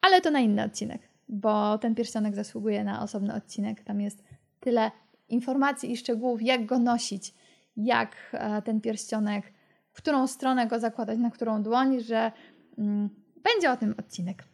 ale 0.01 0.21
to 0.21 0.31
na 0.31 0.39
inny 0.39 0.63
odcinek, 0.63 1.01
bo 1.29 1.77
ten 1.77 1.95
pierścionek 1.95 2.35
zasługuje 2.35 2.83
na 2.83 3.03
osobny 3.03 3.33
odcinek. 3.33 3.83
Tam 3.83 4.01
jest 4.01 4.23
tyle 4.59 4.91
informacji 5.29 5.91
i 5.91 5.97
szczegółów, 5.97 6.41
jak 6.41 6.65
go 6.65 6.79
nosić, 6.79 7.33
jak 7.77 8.15
e, 8.33 8.61
ten 8.61 8.81
pierścionek, 8.81 9.53
w 9.91 9.97
którą 9.97 10.27
stronę 10.27 10.67
go 10.67 10.79
zakładać, 10.79 11.19
na 11.19 11.31
którą 11.31 11.63
dłoń, 11.63 11.99
że 11.99 12.31
mm, 12.77 13.09
będzie 13.43 13.71
o 13.71 13.77
tym 13.77 13.95
odcinek. 13.99 14.48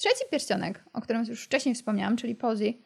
Trzeci 0.00 0.24
pierścionek, 0.30 0.84
o 0.92 1.00
którym 1.00 1.24
już 1.24 1.44
wcześniej 1.44 1.74
wspomniałam, 1.74 2.16
czyli 2.16 2.34
Posey, 2.34 2.82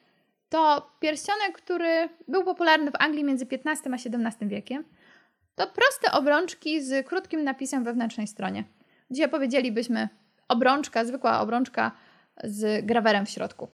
to 0.49 0.90
pierścionek, 1.00 1.52
który 1.52 2.09
był 2.28 2.44
popularny 2.44 2.90
w 2.90 2.94
Anglii 2.99 3.25
między 3.25 3.47
XV 3.50 3.90
a 3.92 3.94
XVII 3.94 4.49
wiekiem. 4.49 4.85
To 5.54 5.66
proste 5.66 6.12
obrączki 6.12 6.83
z 6.83 7.06
krótkim 7.06 7.44
napisem 7.44 7.85
we 7.85 7.90
wewnętrznej 7.90 8.26
stronie. 8.26 8.64
Dzisiaj 9.11 9.28
powiedzielibyśmy 9.28 10.09
obrączka, 10.49 11.04
zwykła 11.04 11.40
obrączka 11.40 11.92
z 12.44 12.87
grawerem 12.87 13.26
w 13.26 13.30
środku. 13.30 13.68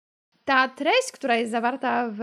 Ta 0.46 0.68
treść, 0.68 1.12
która 1.14 1.36
jest 1.36 1.52
zawarta 1.52 2.10
w 2.10 2.20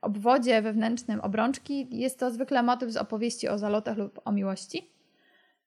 obwodzie 0.00 0.62
wewnętrznym 0.62 1.20
obrączki, 1.20 1.88
jest 1.90 2.18
to 2.18 2.30
zwykle 2.30 2.62
motyw 2.62 2.90
z 2.90 2.96
opowieści 2.96 3.48
o 3.48 3.58
zalotach 3.58 3.96
lub 3.96 4.20
o 4.24 4.32
miłości. 4.32 4.90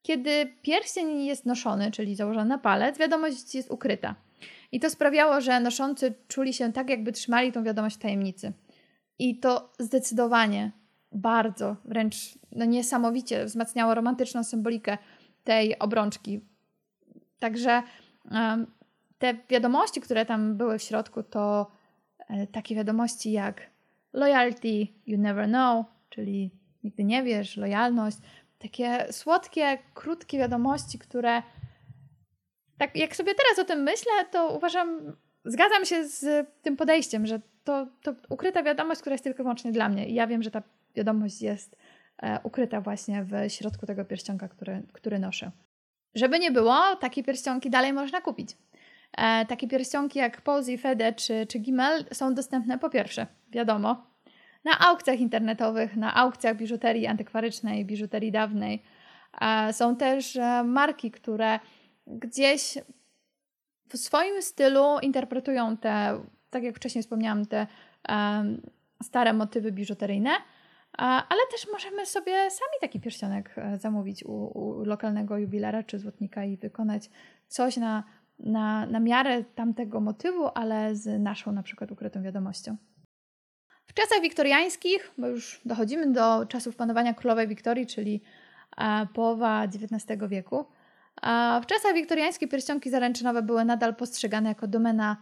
Kiedy 0.01 0.53
pierścień 0.61 1.25
jest 1.25 1.45
noszony, 1.45 1.91
czyli 1.91 2.15
założony 2.15 2.49
na 2.49 2.57
palec, 2.57 2.97
wiadomość 2.97 3.55
jest 3.55 3.71
ukryta. 3.71 4.26
I 4.71 4.79
to 4.79 4.89
sprawiało, 4.89 5.41
że 5.41 5.59
noszący 5.59 6.13
czuli 6.27 6.53
się 6.53 6.73
tak, 6.73 6.89
jakby 6.89 7.11
trzymali 7.11 7.51
tą 7.51 7.63
wiadomość 7.63 7.95
w 7.95 7.99
tajemnicy. 7.99 8.53
I 9.19 9.39
to 9.39 9.73
zdecydowanie 9.79 10.71
bardzo, 11.11 11.75
wręcz 11.85 12.15
no 12.51 12.65
niesamowicie 12.65 13.45
wzmacniało 13.45 13.95
romantyczną 13.95 14.43
symbolikę 14.43 14.97
tej 15.43 15.79
obrączki. 15.79 16.41
Także 17.39 17.83
te 19.17 19.33
wiadomości, 19.49 20.01
które 20.01 20.25
tam 20.25 20.57
były 20.57 20.79
w 20.79 20.83
środku, 20.83 21.23
to 21.23 21.71
e, 22.29 22.47
takie 22.47 22.75
wiadomości 22.75 23.31
jak 23.31 23.61
loyalty, 24.13 24.87
you 25.07 25.17
never 25.17 25.47
know, 25.47 25.85
czyli 26.09 26.51
nigdy 26.83 27.03
nie 27.03 27.23
wiesz, 27.23 27.57
lojalność. 27.57 28.17
Takie 28.59 29.13
słodkie, 29.13 29.77
krótkie 29.93 30.37
wiadomości, 30.37 30.99
które 30.99 31.43
tak 32.77 32.95
jak 32.95 33.15
sobie 33.15 33.35
teraz 33.35 33.59
o 33.59 33.65
tym 33.65 33.83
myślę, 33.83 34.11
to 34.31 34.55
uważam, 34.57 35.15
zgadzam 35.45 35.85
się 35.85 36.03
z 36.03 36.47
tym 36.61 36.77
podejściem, 36.77 37.25
że 37.25 37.39
to, 37.63 37.87
to 38.03 38.13
ukryta 38.29 38.63
wiadomość, 38.63 39.01
która 39.01 39.13
jest 39.13 39.23
tylko 39.23 39.41
i 39.41 39.43
wyłącznie 39.43 39.71
dla 39.71 39.89
mnie. 39.89 40.09
I 40.09 40.13
ja 40.13 40.27
wiem, 40.27 40.43
że 40.43 40.51
ta 40.51 40.63
wiadomość 40.95 41.41
jest 41.41 41.75
e, 42.23 42.39
ukryta 42.43 42.81
właśnie 42.81 43.23
w 43.23 43.51
środku 43.51 43.85
tego 43.85 44.05
pierścionka, 44.05 44.47
który, 44.47 44.83
który 44.93 45.19
noszę. 45.19 45.51
Żeby 46.15 46.39
nie 46.39 46.51
było, 46.51 46.95
takie 46.95 47.23
pierścionki 47.23 47.69
dalej 47.69 47.93
można 47.93 48.21
kupić. 48.21 48.57
E, 49.17 49.45
takie 49.45 49.67
pierścionki 49.67 50.19
jak 50.19 50.41
Posey, 50.41 50.77
Fede 50.77 51.13
czy, 51.13 51.45
czy 51.45 51.59
Gimel 51.59 52.05
są 52.11 52.33
dostępne 52.33 52.79
po 52.79 52.89
pierwsze, 52.89 53.27
wiadomo, 53.51 54.07
na 54.63 54.79
aukcjach 54.79 55.19
internetowych, 55.19 55.95
na 55.95 56.15
aukcjach 56.15 56.57
biżuterii 56.57 57.07
antykwarycznej, 57.07 57.85
biżuterii 57.85 58.31
dawnej. 58.31 58.83
E, 59.41 59.73
są 59.73 59.95
też 59.95 60.35
e, 60.35 60.63
marki, 60.63 61.11
które 61.11 61.59
gdzieś 62.07 62.77
w 63.89 63.97
swoim 63.97 64.41
stylu 64.41 64.99
interpretują 65.01 65.77
te, 65.77 66.23
tak 66.49 66.63
jak 66.63 66.75
wcześniej 66.75 67.03
wspomniałam, 67.03 67.45
te 67.45 67.67
um, 68.09 68.61
stare 69.03 69.33
motywy 69.33 69.71
biżuteryjne, 69.71 70.29
ale 70.97 71.39
też 71.51 71.67
możemy 71.71 72.05
sobie 72.05 72.51
sami 72.51 72.71
taki 72.81 72.99
pierścionek 72.99 73.55
e, 73.57 73.77
zamówić 73.77 74.23
u, 74.23 74.31
u 74.31 74.83
lokalnego 74.85 75.37
jubilera 75.37 75.83
czy 75.83 75.99
złotnika 75.99 76.45
i 76.45 76.57
wykonać 76.57 77.09
coś 77.47 77.77
na, 77.77 78.03
na, 78.39 78.85
na 78.85 78.99
miarę 78.99 79.43
tamtego 79.43 79.99
motywu, 79.99 80.49
ale 80.55 80.95
z 80.95 81.21
naszą 81.21 81.51
na 81.51 81.63
przykład 81.63 81.91
ukrytą 81.91 82.23
wiadomością. 82.23 82.77
W 83.85 83.93
czasach 83.93 84.21
wiktoriańskich, 84.21 85.11
bo 85.17 85.27
już 85.27 85.61
dochodzimy 85.65 86.11
do 86.11 86.45
czasów 86.45 86.75
panowania 86.75 87.13
królowej 87.13 87.47
Wiktorii, 87.47 87.87
czyli 87.87 88.21
e, 88.77 89.07
połowa 89.13 89.63
XIX 89.63 90.21
wieku, 90.27 90.65
a 91.21 91.61
w 91.63 91.65
czasach 91.65 91.93
wiktoriańskich 91.93 92.49
pierścionki 92.49 92.89
zaręczynowe 92.89 93.41
były 93.41 93.65
nadal 93.65 93.95
postrzegane 93.95 94.49
jako 94.49 94.67
domena 94.67 95.17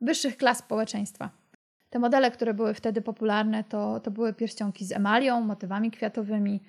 wyższych 0.00 0.36
klas 0.36 0.58
społeczeństwa. 0.58 1.30
Te 1.90 1.98
modele, 1.98 2.30
które 2.30 2.54
były 2.54 2.74
wtedy 2.74 3.02
popularne, 3.02 3.64
to, 3.64 4.00
to 4.00 4.10
były 4.10 4.34
pierścionki 4.34 4.84
z 4.84 4.92
emalią, 4.92 5.40
motywami 5.40 5.90
kwiatowymi. 5.90 6.60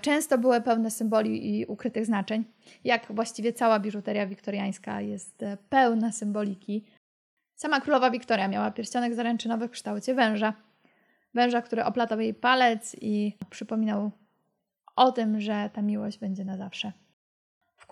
Często 0.00 0.38
były 0.38 0.60
pełne 0.60 0.90
symboli 0.90 1.60
i 1.60 1.66
ukrytych 1.66 2.06
znaczeń, 2.06 2.44
jak 2.84 3.12
właściwie 3.12 3.52
cała 3.52 3.80
biżuteria 3.80 4.26
wiktoriańska 4.26 5.00
jest 5.00 5.42
e, 5.42 5.56
pełna 5.68 6.12
symboliki. 6.12 6.84
Sama 7.54 7.80
królowa 7.80 8.10
Wiktoria 8.10 8.48
miała 8.48 8.70
pierścionek 8.70 9.14
zaręczynowy 9.14 9.68
w 9.68 9.70
kształcie 9.70 10.14
węża. 10.14 10.54
Węża, 11.34 11.62
który 11.62 11.84
oplatał 11.84 12.20
jej 12.20 12.34
palec 12.34 12.96
i 13.00 13.36
przypominał 13.50 14.10
o 14.96 15.12
tym, 15.12 15.40
że 15.40 15.70
ta 15.72 15.82
miłość 15.82 16.18
będzie 16.18 16.44
na 16.44 16.56
zawsze. 16.56 16.92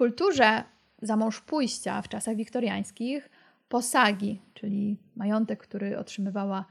Kulturze 0.01 0.65
za 1.03 1.17
mąż 1.17 1.41
pójścia 1.41 2.03
w 2.03 2.09
czasach 2.09 2.37
wiktoriańskich 2.37 3.31
posagi, 3.69 4.43
czyli 4.55 4.97
majątek, 5.17 5.61
który 5.61 5.99
otrzymywała 5.99 6.65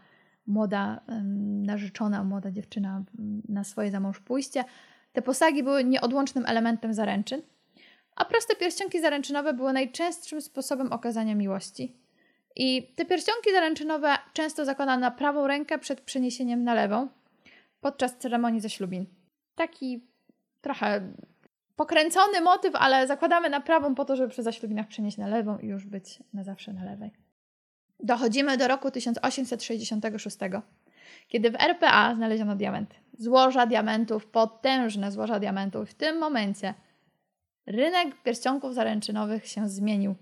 młoda 0.48 1.01
narzeczona, 1.63 2.24
młoda 2.24 2.51
dziewczyna 2.51 3.03
na 3.50 3.63
swoje 3.63 3.91
zamąż 3.91 4.19
pójście, 4.19 4.63
te 5.13 5.21
posagi 5.21 5.63
były 5.63 5.83
nieodłącznym 5.83 6.45
elementem 6.48 6.93
zaręczyn, 6.93 7.41
a 8.15 8.25
proste 8.25 8.55
pierścionki 8.55 9.01
zaręczynowe 9.01 9.53
były 9.53 9.74
najczęstszym 9.74 10.41
sposobem 10.41 10.93
okazania 10.93 11.36
miłości. 11.36 11.95
I 12.55 12.93
te 12.95 13.05
pierścionki 13.05 13.51
zaręczynowe 13.51 14.15
często 14.33 14.65
zakładano 14.65 15.01
na 15.01 15.12
prawą 15.12 15.48
rękę 15.48 15.79
przed 15.79 16.01
przeniesieniem 16.01 16.63
na 16.63 16.74
lewą 16.74 17.07
podczas 17.81 18.17
ceremonii 18.17 18.62
zaślubin. 18.62 19.05
Taki 19.55 20.03
trochę 20.62 21.13
pokręcony 21.79 22.41
motyw, 22.41 22.75
ale 22.75 23.07
zakładamy 23.07 23.50
na 23.50 23.62
prawą 23.62 23.95
po 23.95 24.05
to, 24.05 24.15
żeby 24.15 24.29
przy 24.29 24.43
zaślubinach 24.43 24.88
przenieść 24.88 25.17
na 25.17 25.27
lewą 25.27 25.57
i 25.57 25.67
już 25.67 25.86
być 25.86 26.19
na 26.33 26.43
zawsze 26.43 26.74
na 26.74 26.86
lewej. 26.86 27.12
Dochodzimy 28.00 28.57
do 28.57 28.67
roku 28.67 28.91
1866, 28.91 30.38
kiedy 31.27 31.51
w 31.51 31.55
RPA 31.55 32.15
znaleziono 32.15 32.55
diamenty. 32.55 32.95
złoża 33.17 33.65
diamentów, 33.65 34.25
potężne 34.25 35.12
złoża 35.12 35.39
diamentów. 35.39 35.89
W 35.89 35.93
tym 35.93 36.17
momencie 36.17 36.74
rynek 37.65 38.21
pierścionków 38.24 38.74
zaręczynowych 38.74 39.48
się 39.48 39.69
zmienił. 39.69 40.15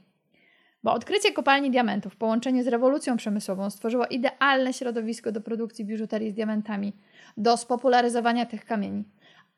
Bo 0.84 0.94
odkrycie 0.94 1.34
kopalni 1.34 1.72
diamentów 1.72 2.14
w 2.14 2.18
połączeniu 2.18 2.64
z 2.64 2.68
rewolucją 2.68 3.18
przemysłową 3.18 3.70
stworzyło 3.70 4.06
idealne 4.06 4.74
środowisko 4.74 5.32
do 5.32 5.42
produkcji 5.42 5.86
biżuterii 5.86 6.32
z 6.32 6.34
diamentami, 6.34 6.94
do 7.38 7.58
spopularyzowania 7.58 8.46
tych 8.46 8.66
kamieni. 8.66 9.04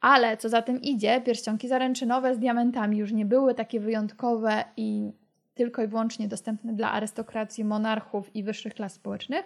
Ale 0.02 0.38
co 0.38 0.50
za 0.50 0.62
tym 0.62 0.82
idzie, 0.82 1.22
pierścionki 1.22 1.68
zaręczynowe 1.68 2.36
z 2.36 2.40
diamentami 2.40 2.98
już 2.98 3.12
nie 3.12 3.26
były 3.26 3.56
takie 3.56 3.80
wyjątkowe 3.80 4.64
i 4.78 5.12
tylko 5.56 5.84
i 5.84 5.88
wyłącznie 5.88 6.28
dostępne 6.28 6.74
dla 6.74 6.92
arystokracji, 6.92 7.66
monarchów 7.66 8.36
i 8.36 8.44
wyższych 8.44 8.74
klas 8.74 8.94
społecznych, 8.94 9.46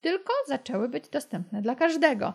tylko 0.00 0.32
zaczęły 0.46 0.88
być 0.88 1.08
dostępne 1.08 1.62
dla 1.62 1.74
każdego. 1.74 2.34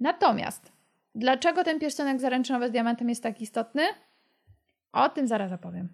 Natomiast 0.00 0.72
dlaczego 1.14 1.64
ten 1.64 1.80
pierścionek 1.80 2.20
zaręczynowy 2.20 2.68
z 2.68 2.70
diamentem 2.70 3.08
jest 3.08 3.22
tak 3.22 3.40
istotny? 3.40 3.82
O 4.92 5.08
tym 5.08 5.28
zaraz 5.28 5.52
opowiem. 5.52 5.88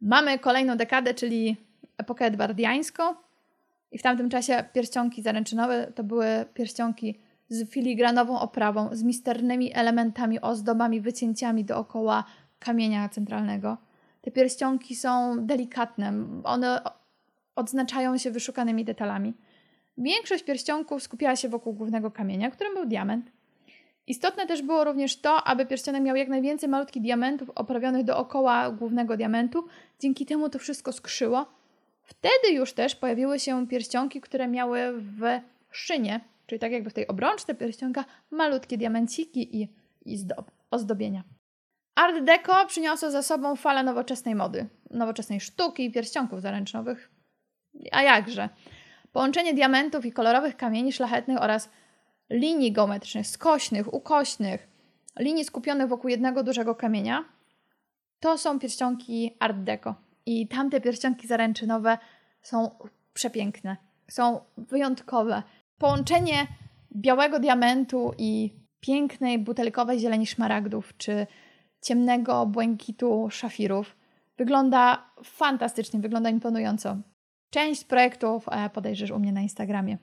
Mamy 0.00 0.38
kolejną 0.38 0.76
dekadę, 0.76 1.14
czyli 1.14 1.56
epokę 1.98 2.24
edwardiańską 2.24 3.02
i 3.92 3.98
w 3.98 4.02
tamtym 4.02 4.30
czasie 4.30 4.64
pierścionki 4.72 5.22
zaręczynowe 5.22 5.92
to 5.94 6.04
były 6.04 6.26
pierścionki 6.54 7.20
z 7.48 7.70
filigranową 7.70 8.40
oprawą, 8.40 8.88
z 8.92 9.02
misternymi 9.02 9.74
elementami, 9.74 10.40
ozdobami, 10.40 11.00
wycięciami 11.00 11.64
dookoła 11.64 12.24
kamienia 12.58 13.08
centralnego. 13.08 13.76
Te 14.22 14.30
pierścionki 14.30 14.96
są 14.96 15.46
delikatne, 15.46 16.12
one 16.44 16.80
odznaczają 17.56 18.18
się 18.18 18.30
wyszukanymi 18.30 18.84
detalami. 18.84 19.34
Większość 19.98 20.44
pierścionków 20.44 21.02
skupiała 21.02 21.36
się 21.36 21.48
wokół 21.48 21.72
głównego 21.72 22.10
kamienia, 22.10 22.50
którym 22.50 22.74
był 22.74 22.86
diament. 22.86 23.32
Istotne 24.06 24.46
też 24.46 24.62
było 24.62 24.84
również 24.84 25.20
to, 25.20 25.44
aby 25.44 25.66
pierścionek 25.66 26.02
miał 26.02 26.16
jak 26.16 26.28
najwięcej 26.28 26.68
malutkich 26.68 27.02
diamentów 27.02 27.50
oprawionych 27.50 28.04
dookoła 28.04 28.70
głównego 28.70 29.16
diamentu. 29.16 29.66
Dzięki 30.00 30.26
temu 30.26 30.48
to 30.48 30.58
wszystko 30.58 30.92
skrzyło. 30.92 31.46
Wtedy 32.02 32.52
już 32.52 32.72
też 32.72 32.96
pojawiły 32.96 33.38
się 33.38 33.66
pierścionki, 33.66 34.20
które 34.20 34.48
miały 34.48 34.78
w 34.92 35.40
szynie, 35.70 36.20
czyli 36.46 36.58
tak 36.58 36.72
jakby 36.72 36.90
w 36.90 36.94
tej 36.94 37.06
obrączce 37.06 37.54
pierścionka, 37.54 38.04
malutkie 38.30 38.78
diamenciki 38.78 39.62
i, 39.62 39.74
i 40.04 40.16
zdob, 40.16 40.50
ozdobienia. 40.70 41.24
Art 41.94 42.24
Deco 42.24 42.66
przyniosło 42.66 43.10
za 43.10 43.22
sobą 43.22 43.56
falę 43.56 43.82
nowoczesnej 43.82 44.34
mody, 44.34 44.66
nowoczesnej 44.90 45.40
sztuki 45.40 45.84
i 45.84 45.92
pierścionków 45.92 46.40
zaręcznowych. 46.40 47.10
A 47.92 48.02
jakże? 48.02 48.48
Połączenie 49.12 49.54
diamentów 49.54 50.06
i 50.06 50.12
kolorowych 50.12 50.56
kamieni 50.56 50.92
szlachetnych 50.92 51.42
oraz 51.42 51.70
linii 52.30 52.72
geometrycznych, 52.72 53.26
skośnych, 53.26 53.94
ukośnych, 53.94 54.68
linii 55.18 55.44
skupionych 55.44 55.88
wokół 55.88 56.10
jednego 56.10 56.42
dużego 56.42 56.74
kamienia, 56.74 57.24
to 58.20 58.38
są 58.38 58.58
pierścionki 58.58 59.36
Art 59.38 59.56
Deco. 59.56 59.94
I 60.26 60.48
tamte 60.48 60.80
pierścionki 60.80 61.26
zaręczynowe 61.26 61.98
są 62.42 62.70
przepiękne, 63.14 63.76
są 64.08 64.40
wyjątkowe. 64.56 65.42
Połączenie 65.78 66.46
białego 66.96 67.40
diamentu 67.40 68.12
i 68.18 68.52
pięknej 68.80 69.38
butelkowej 69.38 69.98
zieleni 69.98 70.26
szmaragdów, 70.26 70.96
czy 70.96 71.26
ciemnego 71.82 72.46
błękitu 72.46 73.28
szafirów 73.30 73.96
wygląda 74.36 75.10
fantastycznie, 75.24 76.00
wygląda 76.00 76.30
imponująco. 76.30 76.96
Część 77.50 77.84
projektów 77.84 78.46
podejrzysz 78.72 79.10
u 79.10 79.18
mnie 79.18 79.32
na 79.32 79.40
Instagramie. 79.40 79.98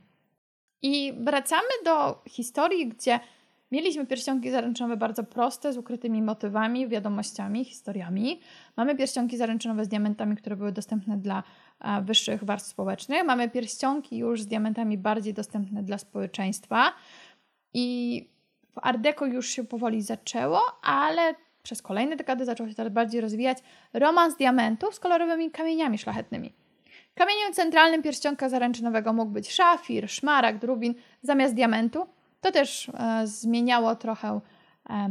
I 0.81 1.13
wracamy 1.19 1.69
do 1.85 2.23
historii, 2.29 2.87
gdzie 2.87 3.19
mieliśmy 3.71 4.05
pierścionki 4.05 4.51
zaręczynowe 4.51 4.97
bardzo 4.97 5.23
proste, 5.23 5.73
z 5.73 5.77
ukrytymi 5.77 6.21
motywami, 6.21 6.87
wiadomościami, 6.87 7.65
historiami. 7.65 8.39
Mamy 8.77 8.95
pierścionki 8.95 9.37
zaręczynowe 9.37 9.85
z 9.85 9.87
diamentami, 9.87 10.35
które 10.35 10.55
były 10.55 10.71
dostępne 10.71 11.17
dla 11.17 11.43
wyższych 12.01 12.43
warstw 12.43 12.69
społecznych. 12.69 13.23
Mamy 13.23 13.49
pierścionki 13.49 14.17
już 14.17 14.41
z 14.41 14.47
diamentami 14.47 14.97
bardziej 14.97 15.33
dostępne 15.33 15.83
dla 15.83 15.97
społeczeństwa. 15.97 16.93
I 17.73 18.29
w 18.71 18.79
Art 18.81 18.99
już 19.31 19.49
się 19.49 19.63
powoli 19.63 20.01
zaczęło, 20.01 20.61
ale 20.83 21.35
przez 21.63 21.81
kolejne 21.81 22.15
dekady 22.15 22.45
zaczął 22.45 22.69
się 22.69 22.75
teraz 22.75 22.93
bardziej 22.93 23.21
rozwijać 23.21 23.57
romans 23.93 24.37
diamentów 24.37 24.95
z 24.95 24.99
kolorowymi 24.99 25.51
kamieniami 25.51 25.97
szlachetnymi. 25.97 26.53
Kamieniem 27.15 27.53
centralnym 27.53 28.03
pierścionka 28.03 28.49
zaręczynowego 28.49 29.13
mógł 29.13 29.31
być 29.31 29.51
szafir, 29.51 30.09
szmaragd, 30.09 30.63
rubin 30.63 30.95
zamiast 31.21 31.53
diamentu. 31.53 32.07
To 32.41 32.51
też 32.51 32.89
e, 32.89 33.27
zmieniało 33.27 33.95
trochę 33.95 34.39
e, 34.89 35.09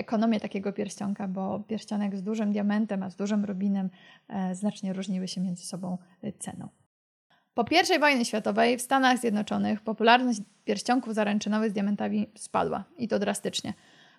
ekonomię 0.00 0.40
takiego 0.40 0.72
pierścionka, 0.72 1.28
bo 1.28 1.60
pierścionek 1.60 2.16
z 2.16 2.22
dużym 2.22 2.52
diamentem, 2.52 3.02
a 3.02 3.10
z 3.10 3.16
dużym 3.16 3.44
rubinem 3.44 3.90
e, 4.28 4.54
znacznie 4.54 4.92
różniły 4.92 5.28
się 5.28 5.40
między 5.40 5.66
sobą 5.66 5.98
ceną. 6.38 6.68
Po 7.54 7.64
I 7.96 7.98
wojnie 7.98 8.24
światowej 8.24 8.78
w 8.78 8.82
Stanach 8.82 9.18
Zjednoczonych 9.18 9.80
popularność 9.80 10.40
pierścionków 10.64 11.14
zaręczynowych 11.14 11.70
z 11.70 11.72
diamentami 11.72 12.30
spadła 12.36 12.84
i 12.98 13.08
to 13.08 13.18
drastycznie. 13.18 13.74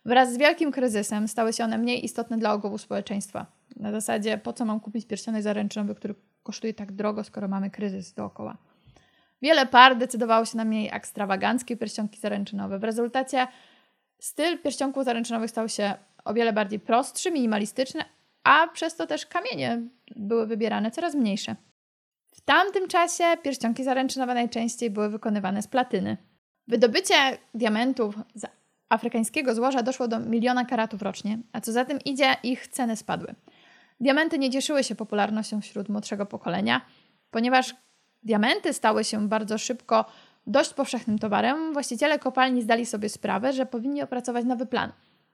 Wraz 0.05 0.33
z 0.33 0.37
wielkim 0.37 0.71
kryzysem 0.71 1.27
stały 1.27 1.53
się 1.53 1.63
one 1.63 1.77
mniej 1.77 2.05
istotne 2.05 2.37
dla 2.37 2.53
ogółu 2.53 2.77
społeczeństwa. 2.77 3.45
Na 3.75 3.91
zasadzie, 3.91 4.37
po 4.37 4.53
co 4.53 4.65
mam 4.65 4.79
kupić 4.79 5.05
pierścionek 5.05 5.43
zaręczynowy, 5.43 5.95
który 5.95 6.15
kosztuje 6.43 6.73
tak 6.73 6.91
drogo, 6.91 7.23
skoro 7.23 7.47
mamy 7.47 7.69
kryzys 7.69 8.13
dookoła. 8.13 8.57
Wiele 9.41 9.65
par 9.65 9.97
decydowało 9.97 10.45
się 10.45 10.57
na 10.57 10.65
mniej 10.65 10.89
ekstrawaganckie 10.93 11.77
pierścionki 11.77 12.19
zaręczynowe. 12.19 12.79
W 12.79 12.83
rezultacie 12.83 13.47
styl 14.21 14.59
pierścionków 14.59 15.05
zaręczynowych 15.05 15.49
stał 15.49 15.69
się 15.69 15.93
o 16.25 16.33
wiele 16.33 16.53
bardziej 16.53 16.79
prostszy, 16.79 17.31
minimalistyczny, 17.31 18.03
a 18.43 18.67
przez 18.67 18.95
to 18.95 19.07
też 19.07 19.25
kamienie 19.25 19.81
były 20.15 20.47
wybierane 20.47 20.91
coraz 20.91 21.15
mniejsze. 21.15 21.55
W 22.35 22.41
tamtym 22.41 22.87
czasie 22.87 23.23
pierścionki 23.43 23.83
zaręczynowe 23.83 24.33
najczęściej 24.33 24.89
były 24.89 25.09
wykonywane 25.09 25.61
z 25.61 25.67
platyny. 25.67 26.17
Wydobycie 26.67 27.13
diamentów 27.53 28.15
z 28.35 28.45
afrykańskiego 28.89 29.55
złoża 29.55 29.83
doszło 29.83 30.07
do 30.07 30.19
miliona 30.19 30.65
karatów 30.65 31.01
rocznie, 31.01 31.39
a 31.53 31.61
co 31.61 31.71
za 31.71 31.85
tym 31.85 31.99
idzie, 32.05 32.35
ich 32.43 32.67
ceny 32.67 32.95
spadły. 32.95 33.35
Diamenty 33.99 34.39
nie 34.39 34.49
cieszyły 34.49 34.83
się 34.83 34.95
popularnością 34.95 35.61
wśród 35.61 35.89
młodszego 35.89 36.25
pokolenia, 36.25 36.81
ponieważ 37.31 37.75
diamenty 38.23 38.73
stały 38.73 39.03
się 39.03 39.27
bardzo 39.27 39.57
szybko 39.57 40.05
dość 40.47 40.73
powszechnym 40.73 41.19
towarem. 41.19 41.73
Właściciele 41.73 42.19
kopalni 42.19 42.61
zdali 42.61 42.85
sobie 42.85 43.09
sprawę, 43.09 43.53
że 43.53 43.65
powinni 43.65 44.01
opracować 44.01 44.45
nowy 44.45 44.65
plan. 44.65 44.91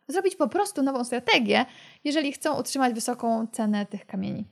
Zrobić 0.07 0.35
po 0.35 0.47
prostu 0.47 0.83
nową 0.83 1.03
strategię, 1.03 1.65
jeżeli 2.03 2.31
chcą 2.31 2.59
utrzymać 2.59 2.93
wysoką 2.93 3.47
cenę 3.51 3.85
tych 3.85 4.05
kamieni. 4.05 4.45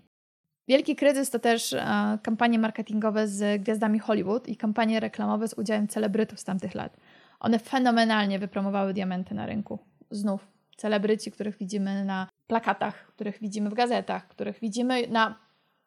Wielki 0.67 0.95
kryzys 0.95 1.29
to 1.29 1.39
też 1.39 1.73
e, 1.73 2.17
kampanie 2.23 2.59
marketingowe 2.59 3.27
z 3.27 3.61
gwiazdami 3.61 3.99
Hollywood 3.99 4.47
i 4.47 4.57
kampanie 4.57 4.99
reklamowe 4.99 5.47
z 5.47 5.53
udziałem 5.53 5.87
celebrytów 5.87 6.39
z 6.39 6.43
tamtych 6.43 6.75
lat. 6.75 6.97
One 7.39 7.59
fenomenalnie 7.59 8.39
wypromowały 8.39 8.93
diamenty 8.93 9.35
na 9.35 9.45
rynku. 9.45 9.79
Znów 10.11 10.47
celebryci, 10.77 11.31
których 11.31 11.57
widzimy 11.57 12.05
na 12.05 12.27
plakatach, 12.47 13.07
których 13.07 13.39
widzimy 13.39 13.69
w 13.69 13.73
gazetach, 13.73 14.27
których 14.27 14.59
widzimy 14.59 15.07
na 15.07 15.39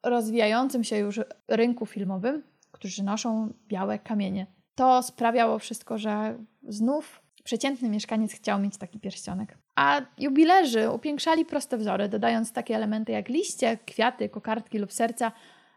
rozwijającym 0.02 0.84
się 0.84 0.96
już 0.96 1.20
rynku 1.48 1.86
filmowym, 1.86 2.42
którzy 2.72 3.02
noszą 3.02 3.52
białe 3.68 3.98
kamienie. 3.98 4.46
To 4.78 5.02
sprawiało 5.02 5.58
wszystko, 5.58 5.98
że 5.98 6.38
znów 6.68 7.22
przeciętny 7.44 7.88
mieszkaniec 7.88 8.32
chciał 8.32 8.60
mieć 8.60 8.76
taki 8.76 9.00
pierścionek. 9.00 9.58
A 9.76 10.00
jubilerzy 10.18 10.90
upiększali 10.90 11.44
proste 11.44 11.76
wzory, 11.76 12.08
dodając 12.08 12.52
takie 12.52 12.76
elementy 12.76 13.12
jak 13.12 13.28
liście, 13.28 13.78
kwiaty, 13.86 14.28
kokardki 14.28 14.78
lub 14.78 14.92
serca, 14.92 15.32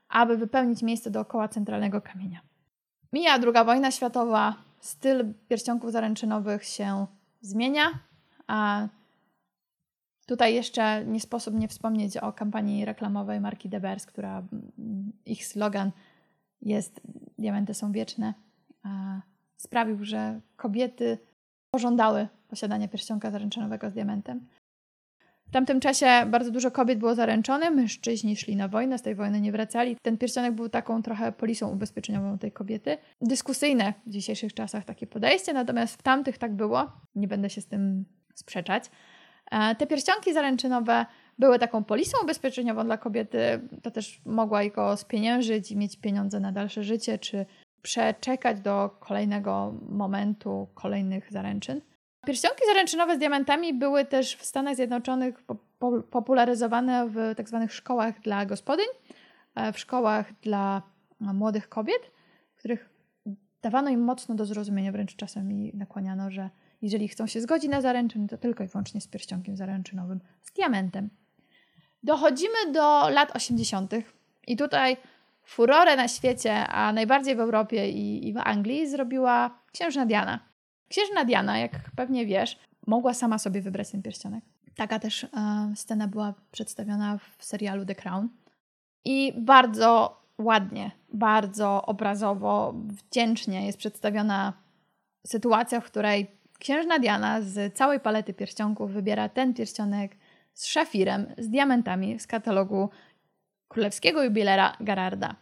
aby 0.10 0.38
wypełnić 0.38 0.82
miejsce 0.82 1.12
dookoła 1.12 1.48
centralnego 1.48 2.02
kamienia. 2.02 2.42
Mija 3.14 3.34
II 3.34 3.66
wojna 3.66 3.92
światowa, 3.92 4.56
styl 4.80 5.34
pierścionków 5.50 5.92
zaręczynowych 5.92 6.66
się 6.66 7.08
zmienia, 7.42 7.86
a 8.48 8.88
Tutaj 10.26 10.54
jeszcze 10.54 11.06
nie 11.06 11.20
sposób 11.20 11.54
nie 11.56 11.68
wspomnieć 11.68 12.18
o 12.18 12.34
kampanii 12.34 12.86
reklamowej 12.86 13.42
marki 13.42 13.70
De 13.70 13.80
Beers, 13.80 14.06
która 14.06 14.38
mm, 14.40 15.12
ich 15.26 15.46
slogan 15.46 15.92
jest 16.62 17.02
Diamenty 17.38 17.74
są 17.74 17.92
wieczne. 17.92 18.34
Sprawił, 19.58 20.06
że 20.06 20.41
kobiety 20.56 21.17
pożądały 21.72 22.28
posiadania 22.48 22.88
pierścionka 22.88 23.32
zaręczynowego 23.32 23.89
z 23.89 23.94
diamentem. 23.94 24.48
W 25.52 25.54
tamtym 25.54 25.80
czasie 25.80 26.06
bardzo 26.28 26.52
dużo 26.52 26.72
kobiet 26.72 27.00
było 27.00 27.15
zaręczonych, 27.15 27.72
mężczyźni 27.72 28.36
szli 28.36 28.56
na 28.56 28.67
wojnę, 28.67 28.98
z 28.98 29.02
tej 29.02 29.15
wojny 29.15 29.41
nie 29.41 29.52
wracali. 29.52 29.98
Ten 30.02 30.17
pierścionek 30.17 30.54
był 30.54 30.70
taką 30.70 31.04
trochę 31.04 31.32
polisą 31.32 31.70
ubezpieczeniową 31.70 32.38
tej 32.38 32.52
kobiety. 32.52 32.98
Dyskusyjne 33.22 33.94
w 34.08 34.10
dzisiejszych 34.10 34.54
czasach 34.54 34.86
takie 34.86 35.08
podejście, 35.08 35.54
natomiast 35.54 35.96
w 35.96 36.02
tamtych 36.02 36.38
tak 36.38 36.56
było. 36.56 36.91
Nie 37.15 37.28
będę 37.28 37.50
się 37.50 37.62
z 37.62 37.67
tym 37.67 38.06
sprzeczać. 38.36 38.91
E, 39.52 39.76
te 39.76 39.88
pierścionki 39.88 40.34
zaręczynowe 40.34 41.06
były 41.39 41.60
taką 41.60 41.84
polisą 41.84 42.17
ubezpieczeniową 42.24 42.86
dla 42.86 42.98
kobiety. 42.98 43.39
To 43.84 43.91
też 43.91 44.22
mogła 44.26 44.70
go 44.70 44.98
spieniężyć 44.98 45.72
i 45.72 45.78
mieć 45.78 46.00
pieniądze 46.00 46.39
na 46.39 46.52
dalsze 46.52 46.84
życie, 46.84 47.20
czy 47.20 47.46
przeczekać 47.82 48.60
do 48.60 48.98
kolejnego 49.00 49.74
momentu, 49.89 50.67
kolejnych 50.74 51.32
zaręczyn. 51.32 51.82
Pierścionki 52.26 52.62
zaręczynowe 52.67 53.15
z 53.15 53.20
diamentami 53.20 53.74
były 53.74 54.06
też 54.06 54.36
w 54.36 54.46
Stanach 54.46 54.76
Zjednoczonych 54.76 55.44
popularyzowane 56.12 57.10
w 57.10 57.36
tak 57.38 57.48
zwanych 57.48 57.74
szkołach 57.74 58.22
dla 58.22 58.46
gospodyń, 58.46 58.86
e, 59.56 59.74
w 59.74 59.80
szkołach 59.80 60.39
dla 60.41 60.82
młodych 61.20 61.70
kobiet, 61.70 62.12
w 62.56 62.60
których 62.60 62.89
dawano 63.62 63.89
im 63.89 64.04
mocno 64.04 64.36
do 64.36 64.46
zrozumienia, 64.46 64.91
wręcz 64.91 65.15
czasami 65.15 65.72
nakłaniano, 65.74 66.32
że 66.32 66.50
jeżeli 66.82 67.08
chcą 67.08 67.28
się 67.28 67.41
zgodzić 67.41 67.72
na 67.72 67.82
zaręczyn, 67.82 68.28
to 68.28 68.38
tylko 68.38 68.63
i 68.63 68.67
wyłącznie 68.67 69.02
z 69.02 69.08
pierścionkiem 69.08 69.56
zaręczynowym, 69.56 70.20
z 70.41 70.52
diamentem. 70.52 71.10
Dochodzimy 72.04 72.72
do 72.74 73.10
lat 73.10 73.36
80. 73.36 73.94
i 74.48 74.58
tutaj 74.58 74.98
furorę 75.52 75.96
na 75.96 76.08
świecie, 76.08 76.68
a 76.68 76.94
najbardziej 76.94 77.36
w 77.36 77.40
Europie 77.40 77.90
i, 77.90 78.28
i 78.28 78.34
w 78.34 78.38
Anglii 78.38 78.88
zrobiła 78.88 79.60
księżna 79.72 80.06
Diana. 80.06 80.40
Księżna 80.90 81.26
Diana, 81.26 81.58
jak 81.58 81.72
pewnie 81.96 82.26
wiesz, 82.26 82.60
mogła 82.88 83.14
sama 83.14 83.40
sobie 83.40 83.62
wybrać 83.62 83.92
ten 83.92 84.02
pierścionek. 84.02 84.44
Taka 84.76 85.00
też 85.00 85.24
e, 85.24 85.28
scena 85.76 86.08
była 86.08 86.34
przedstawiona 86.52 87.18
w 87.18 87.46
serialu 87.46 87.86
The 87.86 87.96
Crown. 87.96 88.30
I 89.06 89.34
bardzo 89.38 90.22
ładnie, 90.38 90.92
bardzo 91.14 91.86
obrazowo, 91.86 92.74
wdzięcznie 92.76 93.66
jest 93.66 93.78
przedstawiona 93.78 94.54
sytuacja, 95.28 95.82
w 95.82 95.86
której 95.86 96.28
księżna 96.60 97.00
Diana 97.00 97.42
z 97.42 97.78
całej 97.78 98.00
palety 98.00 98.34
pierścionków 98.34 98.92
wybiera 98.92 99.30
ten 99.30 99.54
pierścionek 99.54 100.16
z 100.54 100.66
szafirem, 100.66 101.26
z 101.38 101.50
diamentami 101.50 102.20
z 102.20 102.28
katalogu 102.28 102.90
królewskiego 103.72 104.24
jubilera 104.24 104.78
Gararda. 104.80 105.36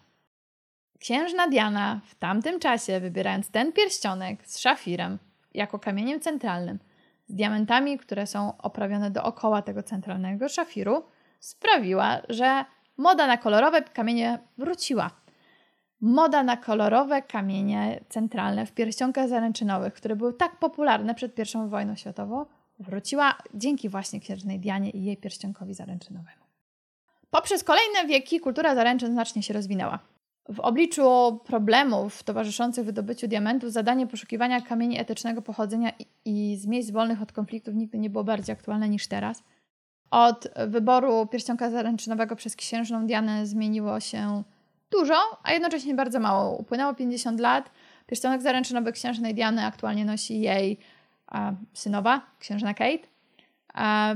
Księżna 1.00 1.48
Diana 1.48 2.02
w 2.06 2.16
tamtym 2.16 2.60
czasie, 2.60 3.00
wybierając 3.00 3.50
ten 3.50 3.74
pierścionek 3.74 4.48
z 4.48 4.60
szafirem 4.60 5.18
jako 5.54 5.80
kamieniem 5.80 6.20
centralnym, 6.20 6.80
z 7.28 7.34
diamentami, 7.34 7.98
które 7.98 8.28
są 8.28 8.58
oprawione 8.58 9.12
dookoła 9.12 9.62
tego 9.62 9.84
centralnego 9.84 10.50
szafiru, 10.50 11.04
sprawiła, 11.40 12.22
że 12.30 12.66
moda 12.98 13.28
na 13.28 13.38
kolorowe 13.38 13.82
kamienie 13.82 14.40
wróciła. 14.58 15.12
Moda 16.02 16.44
na 16.44 16.58
kolorowe 16.58 17.22
kamienie 17.22 18.00
centralne 18.10 18.66
w 18.66 18.72
pierścionkach 18.72 19.28
zaręczynowych, 19.28 19.94
które 19.94 20.16
były 20.16 20.34
tak 20.34 20.60
popularne 20.60 21.16
przed 21.16 21.40
I 21.40 21.70
wojną 21.70 21.96
światową, 21.96 22.46
wróciła 22.80 23.36
dzięki 23.54 23.90
właśnie 23.90 24.20
księżnej 24.20 24.60
Dianie 24.60 24.90
i 24.90 25.04
jej 25.04 25.18
pierścionkowi 25.18 25.74
zaręczynowemu. 25.74 26.39
Poprzez 27.32 27.64
kolejne 27.64 28.08
wieki 28.08 28.40
kultura 28.40 28.76
zaręczyn 28.76 29.12
znacznie 29.12 29.44
się 29.44 29.54
rozwinęła. 29.54 30.00
W 30.50 30.60
obliczu 30.60 31.40
problemów 31.46 32.24
towarzyszących 32.24 32.86
wydobyciu 32.86 33.28
diamentów, 33.28 33.72
zadanie 33.72 34.08
poszukiwania 34.08 34.62
kamieni 34.62 35.00
etycznego 35.00 35.42
pochodzenia 35.42 35.92
i 36.26 36.56
z 36.56 36.68
miejsc 36.68 36.92
wolnych 36.92 37.22
od 37.22 37.32
konfliktów 37.32 37.76
nigdy 37.76 37.98
nie 37.98 38.10
było 38.10 38.24
bardziej 38.24 38.54
aktualne 38.54 38.90
niż 38.90 39.08
teraz. 39.08 39.44
Od 40.12 40.48
wyboru 40.68 41.28
pierścionka 41.28 41.70
zaręczynowego 41.70 42.36
przez 42.36 42.56
księżną 42.56 43.08
Dianę 43.08 43.46
zmieniło 43.46 44.00
się 44.00 44.44
dużo, 44.92 45.16
a 45.44 45.54
jednocześnie 45.54 45.96
bardzo 45.96 46.20
mało. 46.20 46.58
Upłynęło 46.58 46.94
50 46.94 47.40
lat. 47.40 47.72
Pierścionek 48.08 48.42
zaręczynowy 48.42 48.92
księżnej 48.92 49.34
Diany 49.34 49.66
aktualnie 49.66 50.06
nosi 50.06 50.42
jej 50.42 50.78
a, 51.28 51.52
synowa, 51.74 52.22
księżna 52.40 52.74
Kate. 52.74 53.08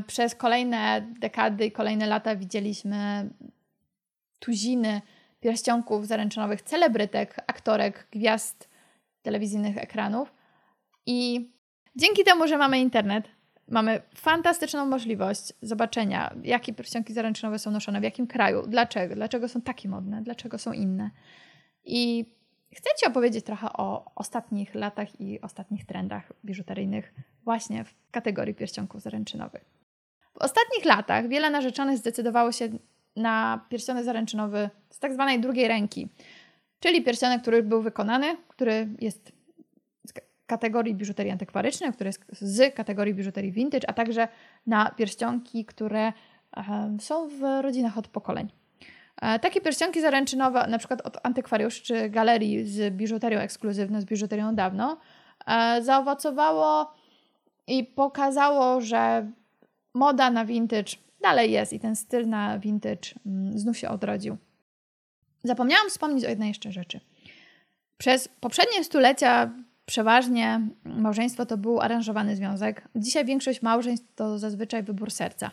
Przez 0.07 0.35
kolejne 0.35 1.13
dekady 1.19 1.65
i 1.65 1.71
kolejne 1.71 2.05
lata 2.05 2.35
widzieliśmy 2.35 3.29
tuziny 4.39 5.01
pierścionków 5.39 6.07
zaręczynowych 6.07 6.61
celebrytek, 6.61 7.35
aktorek, 7.47 8.07
gwiazd 8.11 8.69
telewizyjnych 9.21 9.77
ekranów. 9.77 10.33
I 11.05 11.49
dzięki 11.95 12.23
temu, 12.23 12.47
że 12.47 12.57
mamy 12.57 12.79
internet, 12.79 13.25
mamy 13.67 14.01
fantastyczną 14.15 14.85
możliwość 14.85 15.53
zobaczenia, 15.61 16.35
jakie 16.43 16.73
pierścionki 16.73 17.13
zaręczynowe 17.13 17.59
są 17.59 17.71
noszone, 17.71 17.99
w 17.99 18.03
jakim 18.03 18.27
kraju, 18.27 18.63
dlaczego, 18.67 19.15
dlaczego 19.15 19.47
są 19.47 19.61
takie 19.61 19.89
modne, 19.89 20.21
dlaczego 20.21 20.57
są 20.57 20.71
inne. 20.71 21.11
I 21.83 22.25
chcę 22.73 22.89
Ci 22.99 23.07
opowiedzieć 23.07 23.45
trochę 23.45 23.73
o 23.73 24.11
ostatnich 24.15 24.75
latach 24.75 25.21
i 25.21 25.41
ostatnich 25.41 25.85
trendach 25.85 26.31
biżuteryjnych 26.45 27.13
właśnie 27.43 27.83
w 27.83 27.93
kategorii 28.11 28.55
pierścionków 28.55 29.01
zaręczynowych. 29.01 29.65
W 30.33 30.37
ostatnich 30.37 30.85
latach 30.85 31.27
wiele 31.27 31.49
narzeczonych 31.49 31.97
zdecydowało 31.97 32.51
się 32.51 32.69
na 33.15 33.65
pierścionek 33.69 34.05
zaręczynowy 34.05 34.69
z 34.89 34.99
tak 34.99 35.13
zwanej 35.13 35.41
drugiej 35.41 35.67
ręki, 35.67 36.09
czyli 36.79 37.03
pierścionek, 37.03 37.41
który 37.41 37.63
był 37.63 37.81
wykonany, 37.81 38.37
który 38.47 38.87
jest 38.99 39.31
z 40.07 40.13
kategorii 40.45 40.95
biżuterii 40.95 41.31
antykwarycznej, 41.31 41.93
który 41.93 42.07
jest 42.07 42.25
z 42.31 42.75
kategorii 42.75 43.13
biżuterii 43.13 43.51
vintage, 43.51 43.89
a 43.89 43.93
także 43.93 44.27
na 44.65 44.91
pierścionki, 44.91 45.65
które 45.65 46.13
są 46.99 47.27
w 47.27 47.61
rodzinach 47.61 47.97
od 47.97 48.07
pokoleń. 48.07 48.49
E, 49.23 49.39
takie 49.39 49.61
pierścionki 49.61 50.01
zaręczynowe, 50.01 50.67
na 50.67 50.77
przykład 50.77 51.01
od 51.01 51.17
antykwariuszy 51.23 51.83
czy 51.83 52.09
galerii 52.09 52.65
z 52.65 52.93
biżuterią 52.93 53.39
ekskluzywną, 53.39 54.01
z 54.01 54.05
biżuterią 54.05 54.55
dawną, 54.55 54.97
e, 55.45 55.81
zaowocowało 55.81 56.93
i 57.67 57.83
pokazało, 57.83 58.81
że 58.81 59.31
moda 59.93 60.29
na 60.29 60.45
vintage 60.45 60.91
dalej 61.21 61.51
jest 61.51 61.73
i 61.73 61.79
ten 61.79 61.95
styl 61.95 62.29
na 62.29 62.59
vintage 62.59 63.13
mm, 63.25 63.59
znów 63.59 63.77
się 63.77 63.89
odrodził. 63.89 64.37
Zapomniałam 65.43 65.89
wspomnieć 65.89 66.25
o 66.25 66.29
jednej 66.29 66.47
jeszcze 66.47 66.71
rzeczy. 66.71 66.99
Przez 67.97 68.27
poprzednie 68.27 68.83
stulecia 68.83 69.51
przeważnie 69.85 70.61
małżeństwo 70.85 71.45
to 71.45 71.57
był 71.57 71.81
aranżowany 71.81 72.35
związek. 72.35 72.87
Dzisiaj 72.95 73.25
większość 73.25 73.61
małżeństw 73.61 74.15
to 74.15 74.39
zazwyczaj 74.39 74.83
wybór 74.83 75.11
serca. 75.11 75.51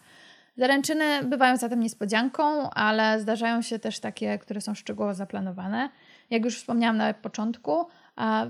Zaręczyny 0.61 1.25
bywają 1.25 1.57
zatem 1.57 1.81
niespodzianką, 1.81 2.71
ale 2.71 3.21
zdarzają 3.21 3.63
się 3.63 3.79
też 3.79 4.01
takie, 4.01 4.39
które 4.39 4.61
są 4.61 4.75
szczegółowo 4.75 5.15
zaplanowane. 5.15 5.91
Jak 6.31 6.45
już 6.45 6.59
wspomniałam 6.59 6.97
na 6.97 7.15
początku, 7.15 7.87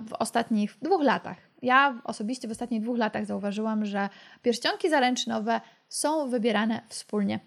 w 0.06 0.12
ostatnich 0.18 0.76
dwóch 0.82 1.02
latach, 1.02 1.36
ja 1.62 2.00
osobiście 2.04 2.48
w 2.48 2.50
ostatnich 2.50 2.82
dwóch 2.82 2.98
latach 2.98 3.26
zauważyłam, 3.26 3.84
że 3.84 4.08
pierścionki 4.42 4.90
zaręczynowe 4.90 5.60
są 5.88 6.30
wybierane 6.30 6.80
wspólnie. 6.88 7.40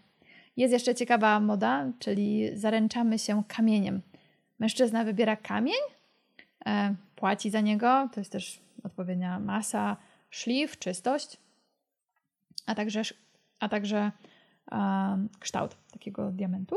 Jest 0.58 0.74
jeszcze 0.74 0.96
ciekawa 0.96 1.40
moda, 1.40 1.86
czyli 2.00 2.58
zaręczamy 2.58 3.20
się 3.20 3.44
kamieniem. 3.48 4.02
Mężczyzna 4.60 5.04
wybiera 5.04 5.36
kamień, 5.36 5.82
e, 6.66 6.96
płaci 7.16 7.50
za 7.50 7.62
niego, 7.62 8.10
to 8.14 8.22
jest 8.22 8.32
też 8.32 8.60
odpowiednia 8.84 9.40
masa, 9.40 9.98
szlif, 10.30 10.80
czystość, 10.80 11.38
a 12.66 12.76
także, 12.76 13.02
a 13.60 13.70
także 13.70 14.12
kształt 15.40 15.78
takiego 15.92 16.32
diamentu. 16.32 16.76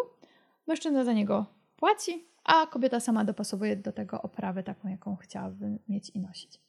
Mężczyzna 0.67 1.05
za 1.05 1.13
niego 1.13 1.47
płaci, 1.77 2.25
a 2.45 2.67
kobieta 2.67 3.01
sama 3.01 3.25
dopasowuje 3.25 3.77
do 3.77 3.93
tego 3.93 4.23
oprawę 4.23 4.63
taką, 4.63 4.89
jaką 4.89 5.17
chciałaby 5.17 5.79
mieć 5.89 6.11
i 6.11 6.21
nosić. 6.21 6.61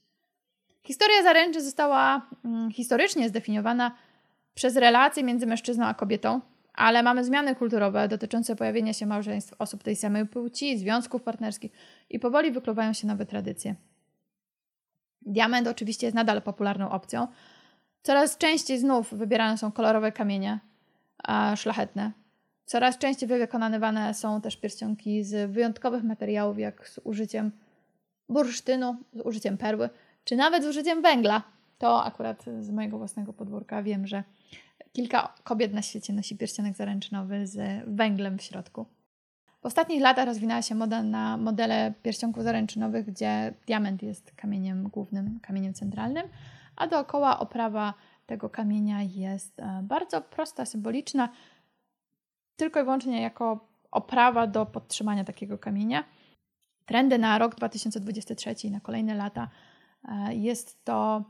Historia 0.84 1.24
zaręczy 1.24 1.62
została 1.62 2.28
mm, 2.46 2.72
historycznie 2.72 3.30
zdefiniowana 3.30 3.96
przez 4.54 4.76
relacje 4.76 5.24
między 5.24 5.48
mężczyzną 5.48 5.86
a 5.86 5.94
kobietą, 5.94 6.42
ale 6.74 7.04
mamy 7.04 7.24
zmiany 7.24 7.56
kulturowe 7.56 8.08
dotyczące 8.08 8.56
pojawienia 8.56 8.94
się 8.94 9.06
małżeństw 9.06 9.54
osób 9.60 9.84
tej 9.84 9.96
samej 9.96 10.26
płci, 10.26 10.78
związków 10.78 11.24
partnerskich 11.24 11.72
i 12.10 12.20
powoli 12.20 12.52
wykluwają 12.52 12.94
się 12.94 13.08
nowe 13.08 13.26
tradycje. 13.26 13.76
Diament 15.22 15.68
oczywiście 15.68 16.08
jest 16.08 16.16
nadal 16.16 16.42
popularną 16.42 16.90
opcją. 16.90 17.28
Coraz 18.02 18.38
częściej 18.38 18.80
znów 18.80 19.14
wybierane 19.14 19.58
są 19.58 19.72
kolorowe 19.72 20.12
kamienie 20.12 20.60
szlachetne. 21.56 22.12
Coraz 22.66 22.98
częściej 22.98 23.30
wykonywane 23.30 24.14
są 24.14 24.42
też 24.42 24.58
pierścionki 24.58 25.24
z 25.24 25.52
wyjątkowych 25.52 26.04
materiałów, 26.04 26.60
jak 26.60 26.90
z 26.90 27.00
użyciem 27.04 27.52
bursztynu, 28.30 28.96
z 29.14 29.22
użyciem 29.22 29.58
perły, 29.58 29.90
czy 30.24 30.36
nawet 30.36 30.64
z 30.64 30.68
użyciem 30.68 31.02
węgla. 31.02 31.44
To 31.78 32.04
akurat 32.04 32.46
z 32.60 32.70
mojego 32.70 32.98
własnego 32.98 33.34
podwórka 33.34 33.84
wiem, 33.84 34.08
że 34.08 34.24
kilka 34.92 35.34
kobiet 35.44 35.74
na 35.74 35.82
świecie 35.82 36.14
nosi 36.14 36.38
pierścionek 36.38 36.76
zaręczynowy 36.76 37.48
z 37.48 37.84
węglem 37.88 38.38
w 38.38 38.42
środku. 38.42 38.86
W 39.62 39.66
ostatnich 39.66 40.02
latach 40.02 40.26
rozwinęła 40.26 40.62
się 40.62 40.76
moda 40.76 41.04
na 41.04 41.38
modele 41.38 41.94
pierścionków 42.04 42.44
zaręczynowych, 42.44 43.06
gdzie 43.06 43.54
diament 43.68 44.04
jest 44.04 44.32
kamieniem 44.32 44.90
głównym, 44.90 45.40
kamieniem 45.40 45.74
centralnym, 45.74 46.24
a 46.76 46.88
dookoła 46.88 47.40
oprawa 47.40 47.94
tego 48.28 48.50
kamienia 48.50 49.02
jest 49.02 49.60
e, 49.60 49.80
bardzo 49.84 50.22
prosta, 50.22 50.66
symboliczna, 50.66 51.30
tylko 52.56 52.80
i 52.80 52.84
wyłącznie 52.84 53.22
jako 53.22 53.68
oprawa 53.92 54.48
do 54.48 54.66
podtrzymania 54.66 55.24
takiego 55.24 55.58
kamienia. 55.58 56.04
Trendy 56.86 57.18
na 57.18 57.38
rok 57.38 57.56
2023 57.56 58.68
i 58.68 58.72
na 58.72 58.80
kolejne 58.80 59.16
lata 59.16 59.50
e, 60.04 60.36
jest 60.36 60.84
to 60.84 61.24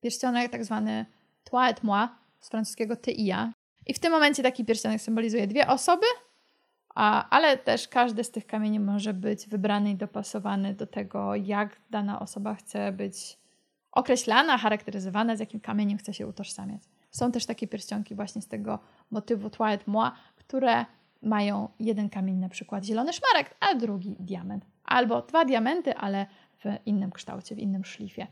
pierścionek 0.00 0.52
tak 0.52 0.64
zwany 0.64 1.06
toi 1.44 1.70
et 1.70 1.82
moi, 1.82 2.08
z 2.40 2.48
francuskiego 2.48 2.96
ty 2.96 3.12
i 3.12 3.24
ja. 3.24 3.52
I 3.86 3.94
w 3.94 3.98
tym 3.98 4.12
momencie 4.12 4.42
taki 4.42 4.64
pierścionek 4.64 5.00
symbolizuje 5.00 5.46
dwie 5.46 5.66
osoby 5.66 6.06
A, 6.94 7.28
ale 7.28 7.58
też 7.58 7.88
każdy 7.88 8.24
z 8.24 8.30
tych 8.30 8.46
kamieni 8.46 8.80
może 8.80 9.14
być 9.14 9.48
wybrany 9.48 9.90
i 9.90 9.96
dopasowany 9.96 10.74
do 10.74 10.86
tego, 10.86 11.34
jak 11.34 11.80
dana 11.90 12.20
osoba 12.20 12.54
chce 12.54 12.92
być 12.92 13.38
określana, 13.94 14.58
charakteryzowana, 14.58 15.36
z 15.36 15.40
jakim 15.40 15.60
kamieniem 15.60 15.98
chce 15.98 16.14
się 16.14 16.26
utożsamiać. 16.26 16.82
Są 17.10 17.32
też 17.32 17.46
takie 17.46 17.68
pierścionki 17.68 18.14
właśnie 18.14 18.42
z 18.42 18.48
tego 18.48 18.78
motywu 19.10 19.50
Twilight 19.50 19.86
Moi, 19.86 20.10
które 20.36 20.84
mają 21.22 21.68
jeden 21.80 22.08
kamień, 22.08 22.36
na 22.36 22.48
przykład 22.48 22.84
zielony 22.84 23.12
szmarek, 23.12 23.54
a 23.60 23.74
drugi 23.74 24.16
diament. 24.20 24.66
Albo 24.84 25.22
dwa 25.22 25.44
diamenty, 25.44 25.96
ale 25.96 26.26
w 26.58 26.86
innym 26.86 27.12
kształcie, 27.12 27.54
w 27.54 27.58
innym 27.58 27.84
szlifie. 27.84 28.26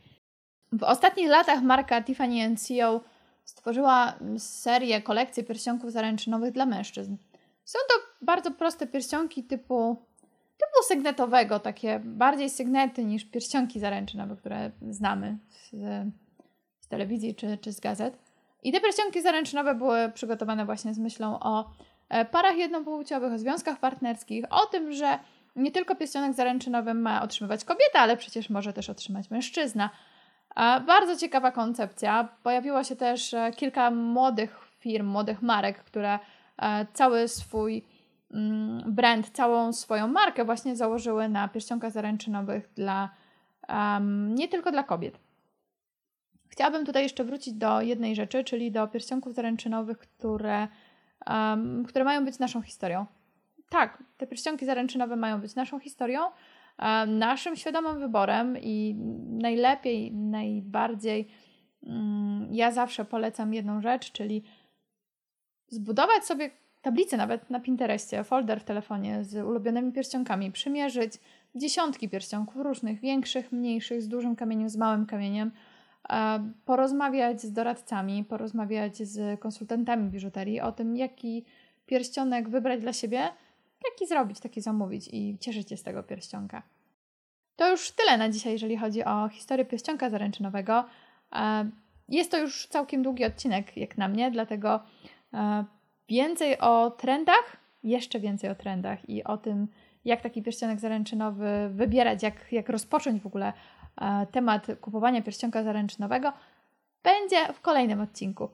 W 0.73 0.83
ostatnich 0.83 1.29
latach 1.29 1.63
marka 1.63 2.03
Tiffany 2.03 2.57
Co 2.57 3.01
stworzyła 3.45 4.19
serię, 4.39 5.03
kolekcję 5.03 5.45
pierścionków 5.45 5.93
zaręczynowych 5.93 6.53
dla 6.53 6.67
mężczyzn. 6.67 7.17
Są 7.65 7.79
to 7.89 8.25
bardzo 8.27 8.51
proste 8.51 8.87
pierścionki 8.87 9.45
typu, 9.45 9.97
typu 10.67 10.83
sygnetowego, 10.89 11.61
takie 11.61 12.01
bardziej 12.05 12.51
sygnety 12.51 13.05
niż 13.05 13.25
pierścionki 13.25 13.81
zaręczynowe, 13.81 14.37
które 14.37 14.71
znamy 14.91 15.39
z, 15.49 15.71
z 16.81 16.89
telewizji 16.89 17.35
czy, 17.35 17.59
czy 17.59 17.73
z 17.73 17.81
gazet. 17.81 18.19
I 18.63 18.73
te 18.73 18.81
pierścionki 18.81 19.23
zaręczynowe 19.23 19.75
były 19.75 20.13
przygotowane 20.15 20.65
właśnie 20.65 20.95
z 20.95 20.99
myślą 20.99 21.39
o 21.41 21.71
e, 22.09 22.25
parach 22.25 22.57
jednopłciowych, 22.57 23.33
o 23.33 23.39
związkach 23.39 23.79
partnerskich, 23.79 24.45
o 24.51 24.67
tym, 24.67 24.93
że 24.93 25.19
nie 25.57 25.71
tylko 25.71 25.95
pierścionek 25.95 26.35
zaręczynowy 26.35 26.95
ma 26.95 27.23
otrzymywać 27.23 27.65
kobieta, 27.65 27.99
ale 27.99 28.17
przecież 28.17 28.51
może 28.51 28.73
też 28.73 28.91
otrzymać 28.91 29.31
mężczyzna. 29.31 29.91
Bardzo 30.87 31.17
ciekawa 31.17 31.51
koncepcja. 31.51 32.29
Pojawiło 32.43 32.85
się 32.85 32.97
też 32.97 33.35
e, 33.35 33.51
kilka 33.57 33.91
młodych 33.91 34.59
firm, 34.79 35.07
młodych 35.07 35.43
marek, 35.43 35.85
które 35.85 36.19
e, 36.59 36.87
cały 36.93 37.29
swój 37.29 37.85
brand, 38.87 39.31
całą 39.31 39.73
swoją 39.73 40.09
markę 40.09 40.45
właśnie 40.45 40.77
założyły 40.77 41.29
na 41.29 41.49
pierścionkach 41.49 41.93
zaręczynowych 41.93 42.69
dla 42.75 43.11
um, 43.69 44.35
nie 44.35 44.49
tylko 44.49 44.73
dla 44.73 44.83
kobiet. 44.83 45.19
Chciałabym 46.49 46.87
tutaj 46.87 47.03
jeszcze 47.03 47.25
wrócić 47.25 47.55
do 47.55 47.81
jednej 47.81 48.15
rzeczy, 48.15 48.45
czyli 48.45 48.73
do 48.73 48.89
pierścionków 48.89 49.35
zaręczynowych, 49.35 49.99
które, 49.99 50.69
um, 51.27 51.85
które 51.85 52.05
mają 52.05 52.25
być 52.25 52.39
naszą 52.39 52.63
historią. 52.63 53.07
Tak, 53.69 54.03
te 54.17 54.27
pierścionki 54.27 54.67
zaręczynowe 54.67 55.17
mają 55.17 55.41
być 55.41 55.55
naszą 55.55 55.79
historią, 55.79 56.21
naszym 57.07 57.57
świadomym 57.57 57.99
wyborem 57.99 58.59
i 58.59 58.95
najlepiej, 59.29 60.13
najbardziej 60.13 61.29
mm, 61.87 62.55
ja 62.55 62.71
zawsze 62.71 63.05
polecam 63.05 63.55
jedną 63.55 63.81
rzecz, 63.81 64.13
czyli 64.13 64.45
zbudować 65.69 66.25
sobie 66.25 66.51
tablicę 66.83 67.17
nawet 67.17 67.51
na 67.51 67.61
Pinterestie, 67.61 68.25
folder 68.25 68.61
w 68.61 68.65
telefonie 68.65 69.25
z 69.25 69.47
ulubionymi 69.47 69.93
pierścionkami, 69.93 70.53
przymierzyć 70.53 71.13
dziesiątki 71.55 72.09
pierścionków 72.09 72.57
różnych, 72.57 73.01
większych, 73.01 73.53
mniejszych, 73.53 74.03
z 74.03 74.09
dużym 74.09 74.37
kamieniem, 74.37 74.69
z 74.69 74.77
małym 74.77 75.07
kamieniem, 75.07 75.51
porozmawiać 76.65 77.43
z 77.43 77.53
doradcami, 77.53 78.25
porozmawiać 78.25 78.97
z 78.97 79.41
konsultantami 79.41 80.11
biżuterii 80.11 80.61
o 80.61 80.73
tym, 80.73 80.97
jaki 80.97 81.45
pierścionek 81.87 82.49
wybrać 82.49 82.81
dla 82.81 82.93
siebie, 82.93 83.29
jaki 83.91 84.07
zrobić, 84.07 84.41
taki 84.41 84.61
zamówić 84.61 85.09
i 85.13 85.39
cieszyć 85.39 85.69
się 85.69 85.77
z 85.77 85.83
tego 85.83 86.03
pierścionka. 86.03 86.63
To 87.57 87.71
już 87.71 87.91
tyle 87.91 88.19
na 88.19 88.29
dzisiaj, 88.29 88.53
jeżeli 88.53 88.77
chodzi 88.77 89.05
o 89.05 89.29
historię 89.29 89.65
pierścionka 89.65 90.11
zaręczynowego. 90.11 90.85
E, 91.33 91.71
jest 92.09 92.31
to 92.31 92.39
już 92.39 92.67
całkiem 92.67 93.03
długi 93.03 93.25
odcinek, 93.25 93.77
jak 93.77 93.99
na 93.99 94.09
mnie, 94.09 94.31
dlatego 94.31 94.83
e, 95.35 95.65
więcej 96.13 96.59
o 96.59 96.91
trendach, 96.91 97.57
jeszcze 97.83 98.21
więcej 98.21 98.51
o 98.51 98.55
trendach 98.55 99.09
i 99.09 99.25
o 99.25 99.37
tym, 99.39 99.69
jak 100.05 100.21
taki 100.21 100.43
pierścionek 100.43 100.81
zaręczynowy 100.81 101.71
wybierać, 101.71 102.23
jak, 102.23 102.53
jak 102.53 102.69
rozpocząć 102.69 103.23
w 103.23 103.27
ogóle 103.27 103.53
e, 104.01 104.27
temat 104.27 104.67
kupowania 104.81 105.23
pierścionka 105.23 105.63
zaręczynowego, 105.63 106.33
będzie 107.03 107.53
w 107.53 107.61
kolejnym 107.61 108.01
odcinku. 108.01 108.49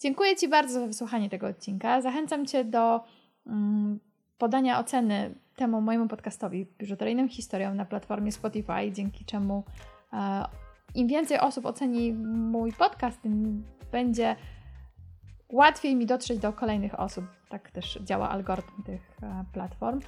Dziękuję 0.00 0.36
Ci 0.36 0.48
bardzo 0.48 0.80
za 0.80 0.86
wysłuchanie 0.86 1.30
tego 1.30 1.46
odcinka. 1.46 2.00
Zachęcam 2.00 2.46
Cię 2.46 2.64
do 2.64 3.00
mm, 3.46 4.00
podania 4.38 4.80
oceny 4.80 5.34
temu 5.56 5.80
mojemu 5.80 6.08
podcastowi, 6.08 6.66
biżuteryjnym 6.78 7.28
historiom 7.28 7.76
na 7.76 7.84
platformie 7.84 8.32
Spotify, 8.32 8.92
dzięki 8.92 9.24
czemu 9.24 9.64
e, 10.12 10.44
im 10.94 11.08
więcej 11.08 11.38
osób 11.38 11.66
oceni 11.66 12.12
mój 12.52 12.72
podcast, 12.72 13.22
tym 13.22 13.64
będzie 13.92 14.36
łatwiej 15.52 15.96
mi 15.96 16.06
dotrzeć 16.06 16.38
do 16.38 16.52
kolejnych 16.52 17.00
osób. 17.00 17.24
Tak 17.48 17.70
też 17.70 17.98
działa 18.04 18.30
algorytm 18.30 18.82
tych 18.82 19.02
e, 19.22 19.44
platform. 19.52 20.00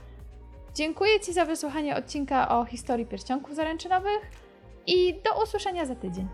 Dziękuję 0.75 1.21
Ci 1.21 1.33
za 1.33 1.45
wysłuchanie 1.45 1.97
odcinka 1.97 2.49
o 2.49 2.65
historii 2.65 3.07
pierścionków 3.07 3.55
zaręczynowych 3.55 4.31
i 4.87 5.15
do 5.25 5.43
usłyszenia 5.43 5.87
za 5.87 5.95
tydzień. 5.95 6.29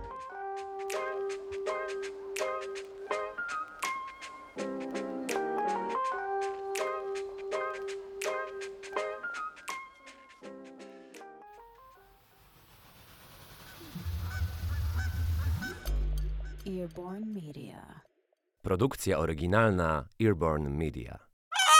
Produkcja 18.67 19.19
oryginalna 19.19 20.09
Earborn 20.21 20.69
Media. 20.69 21.19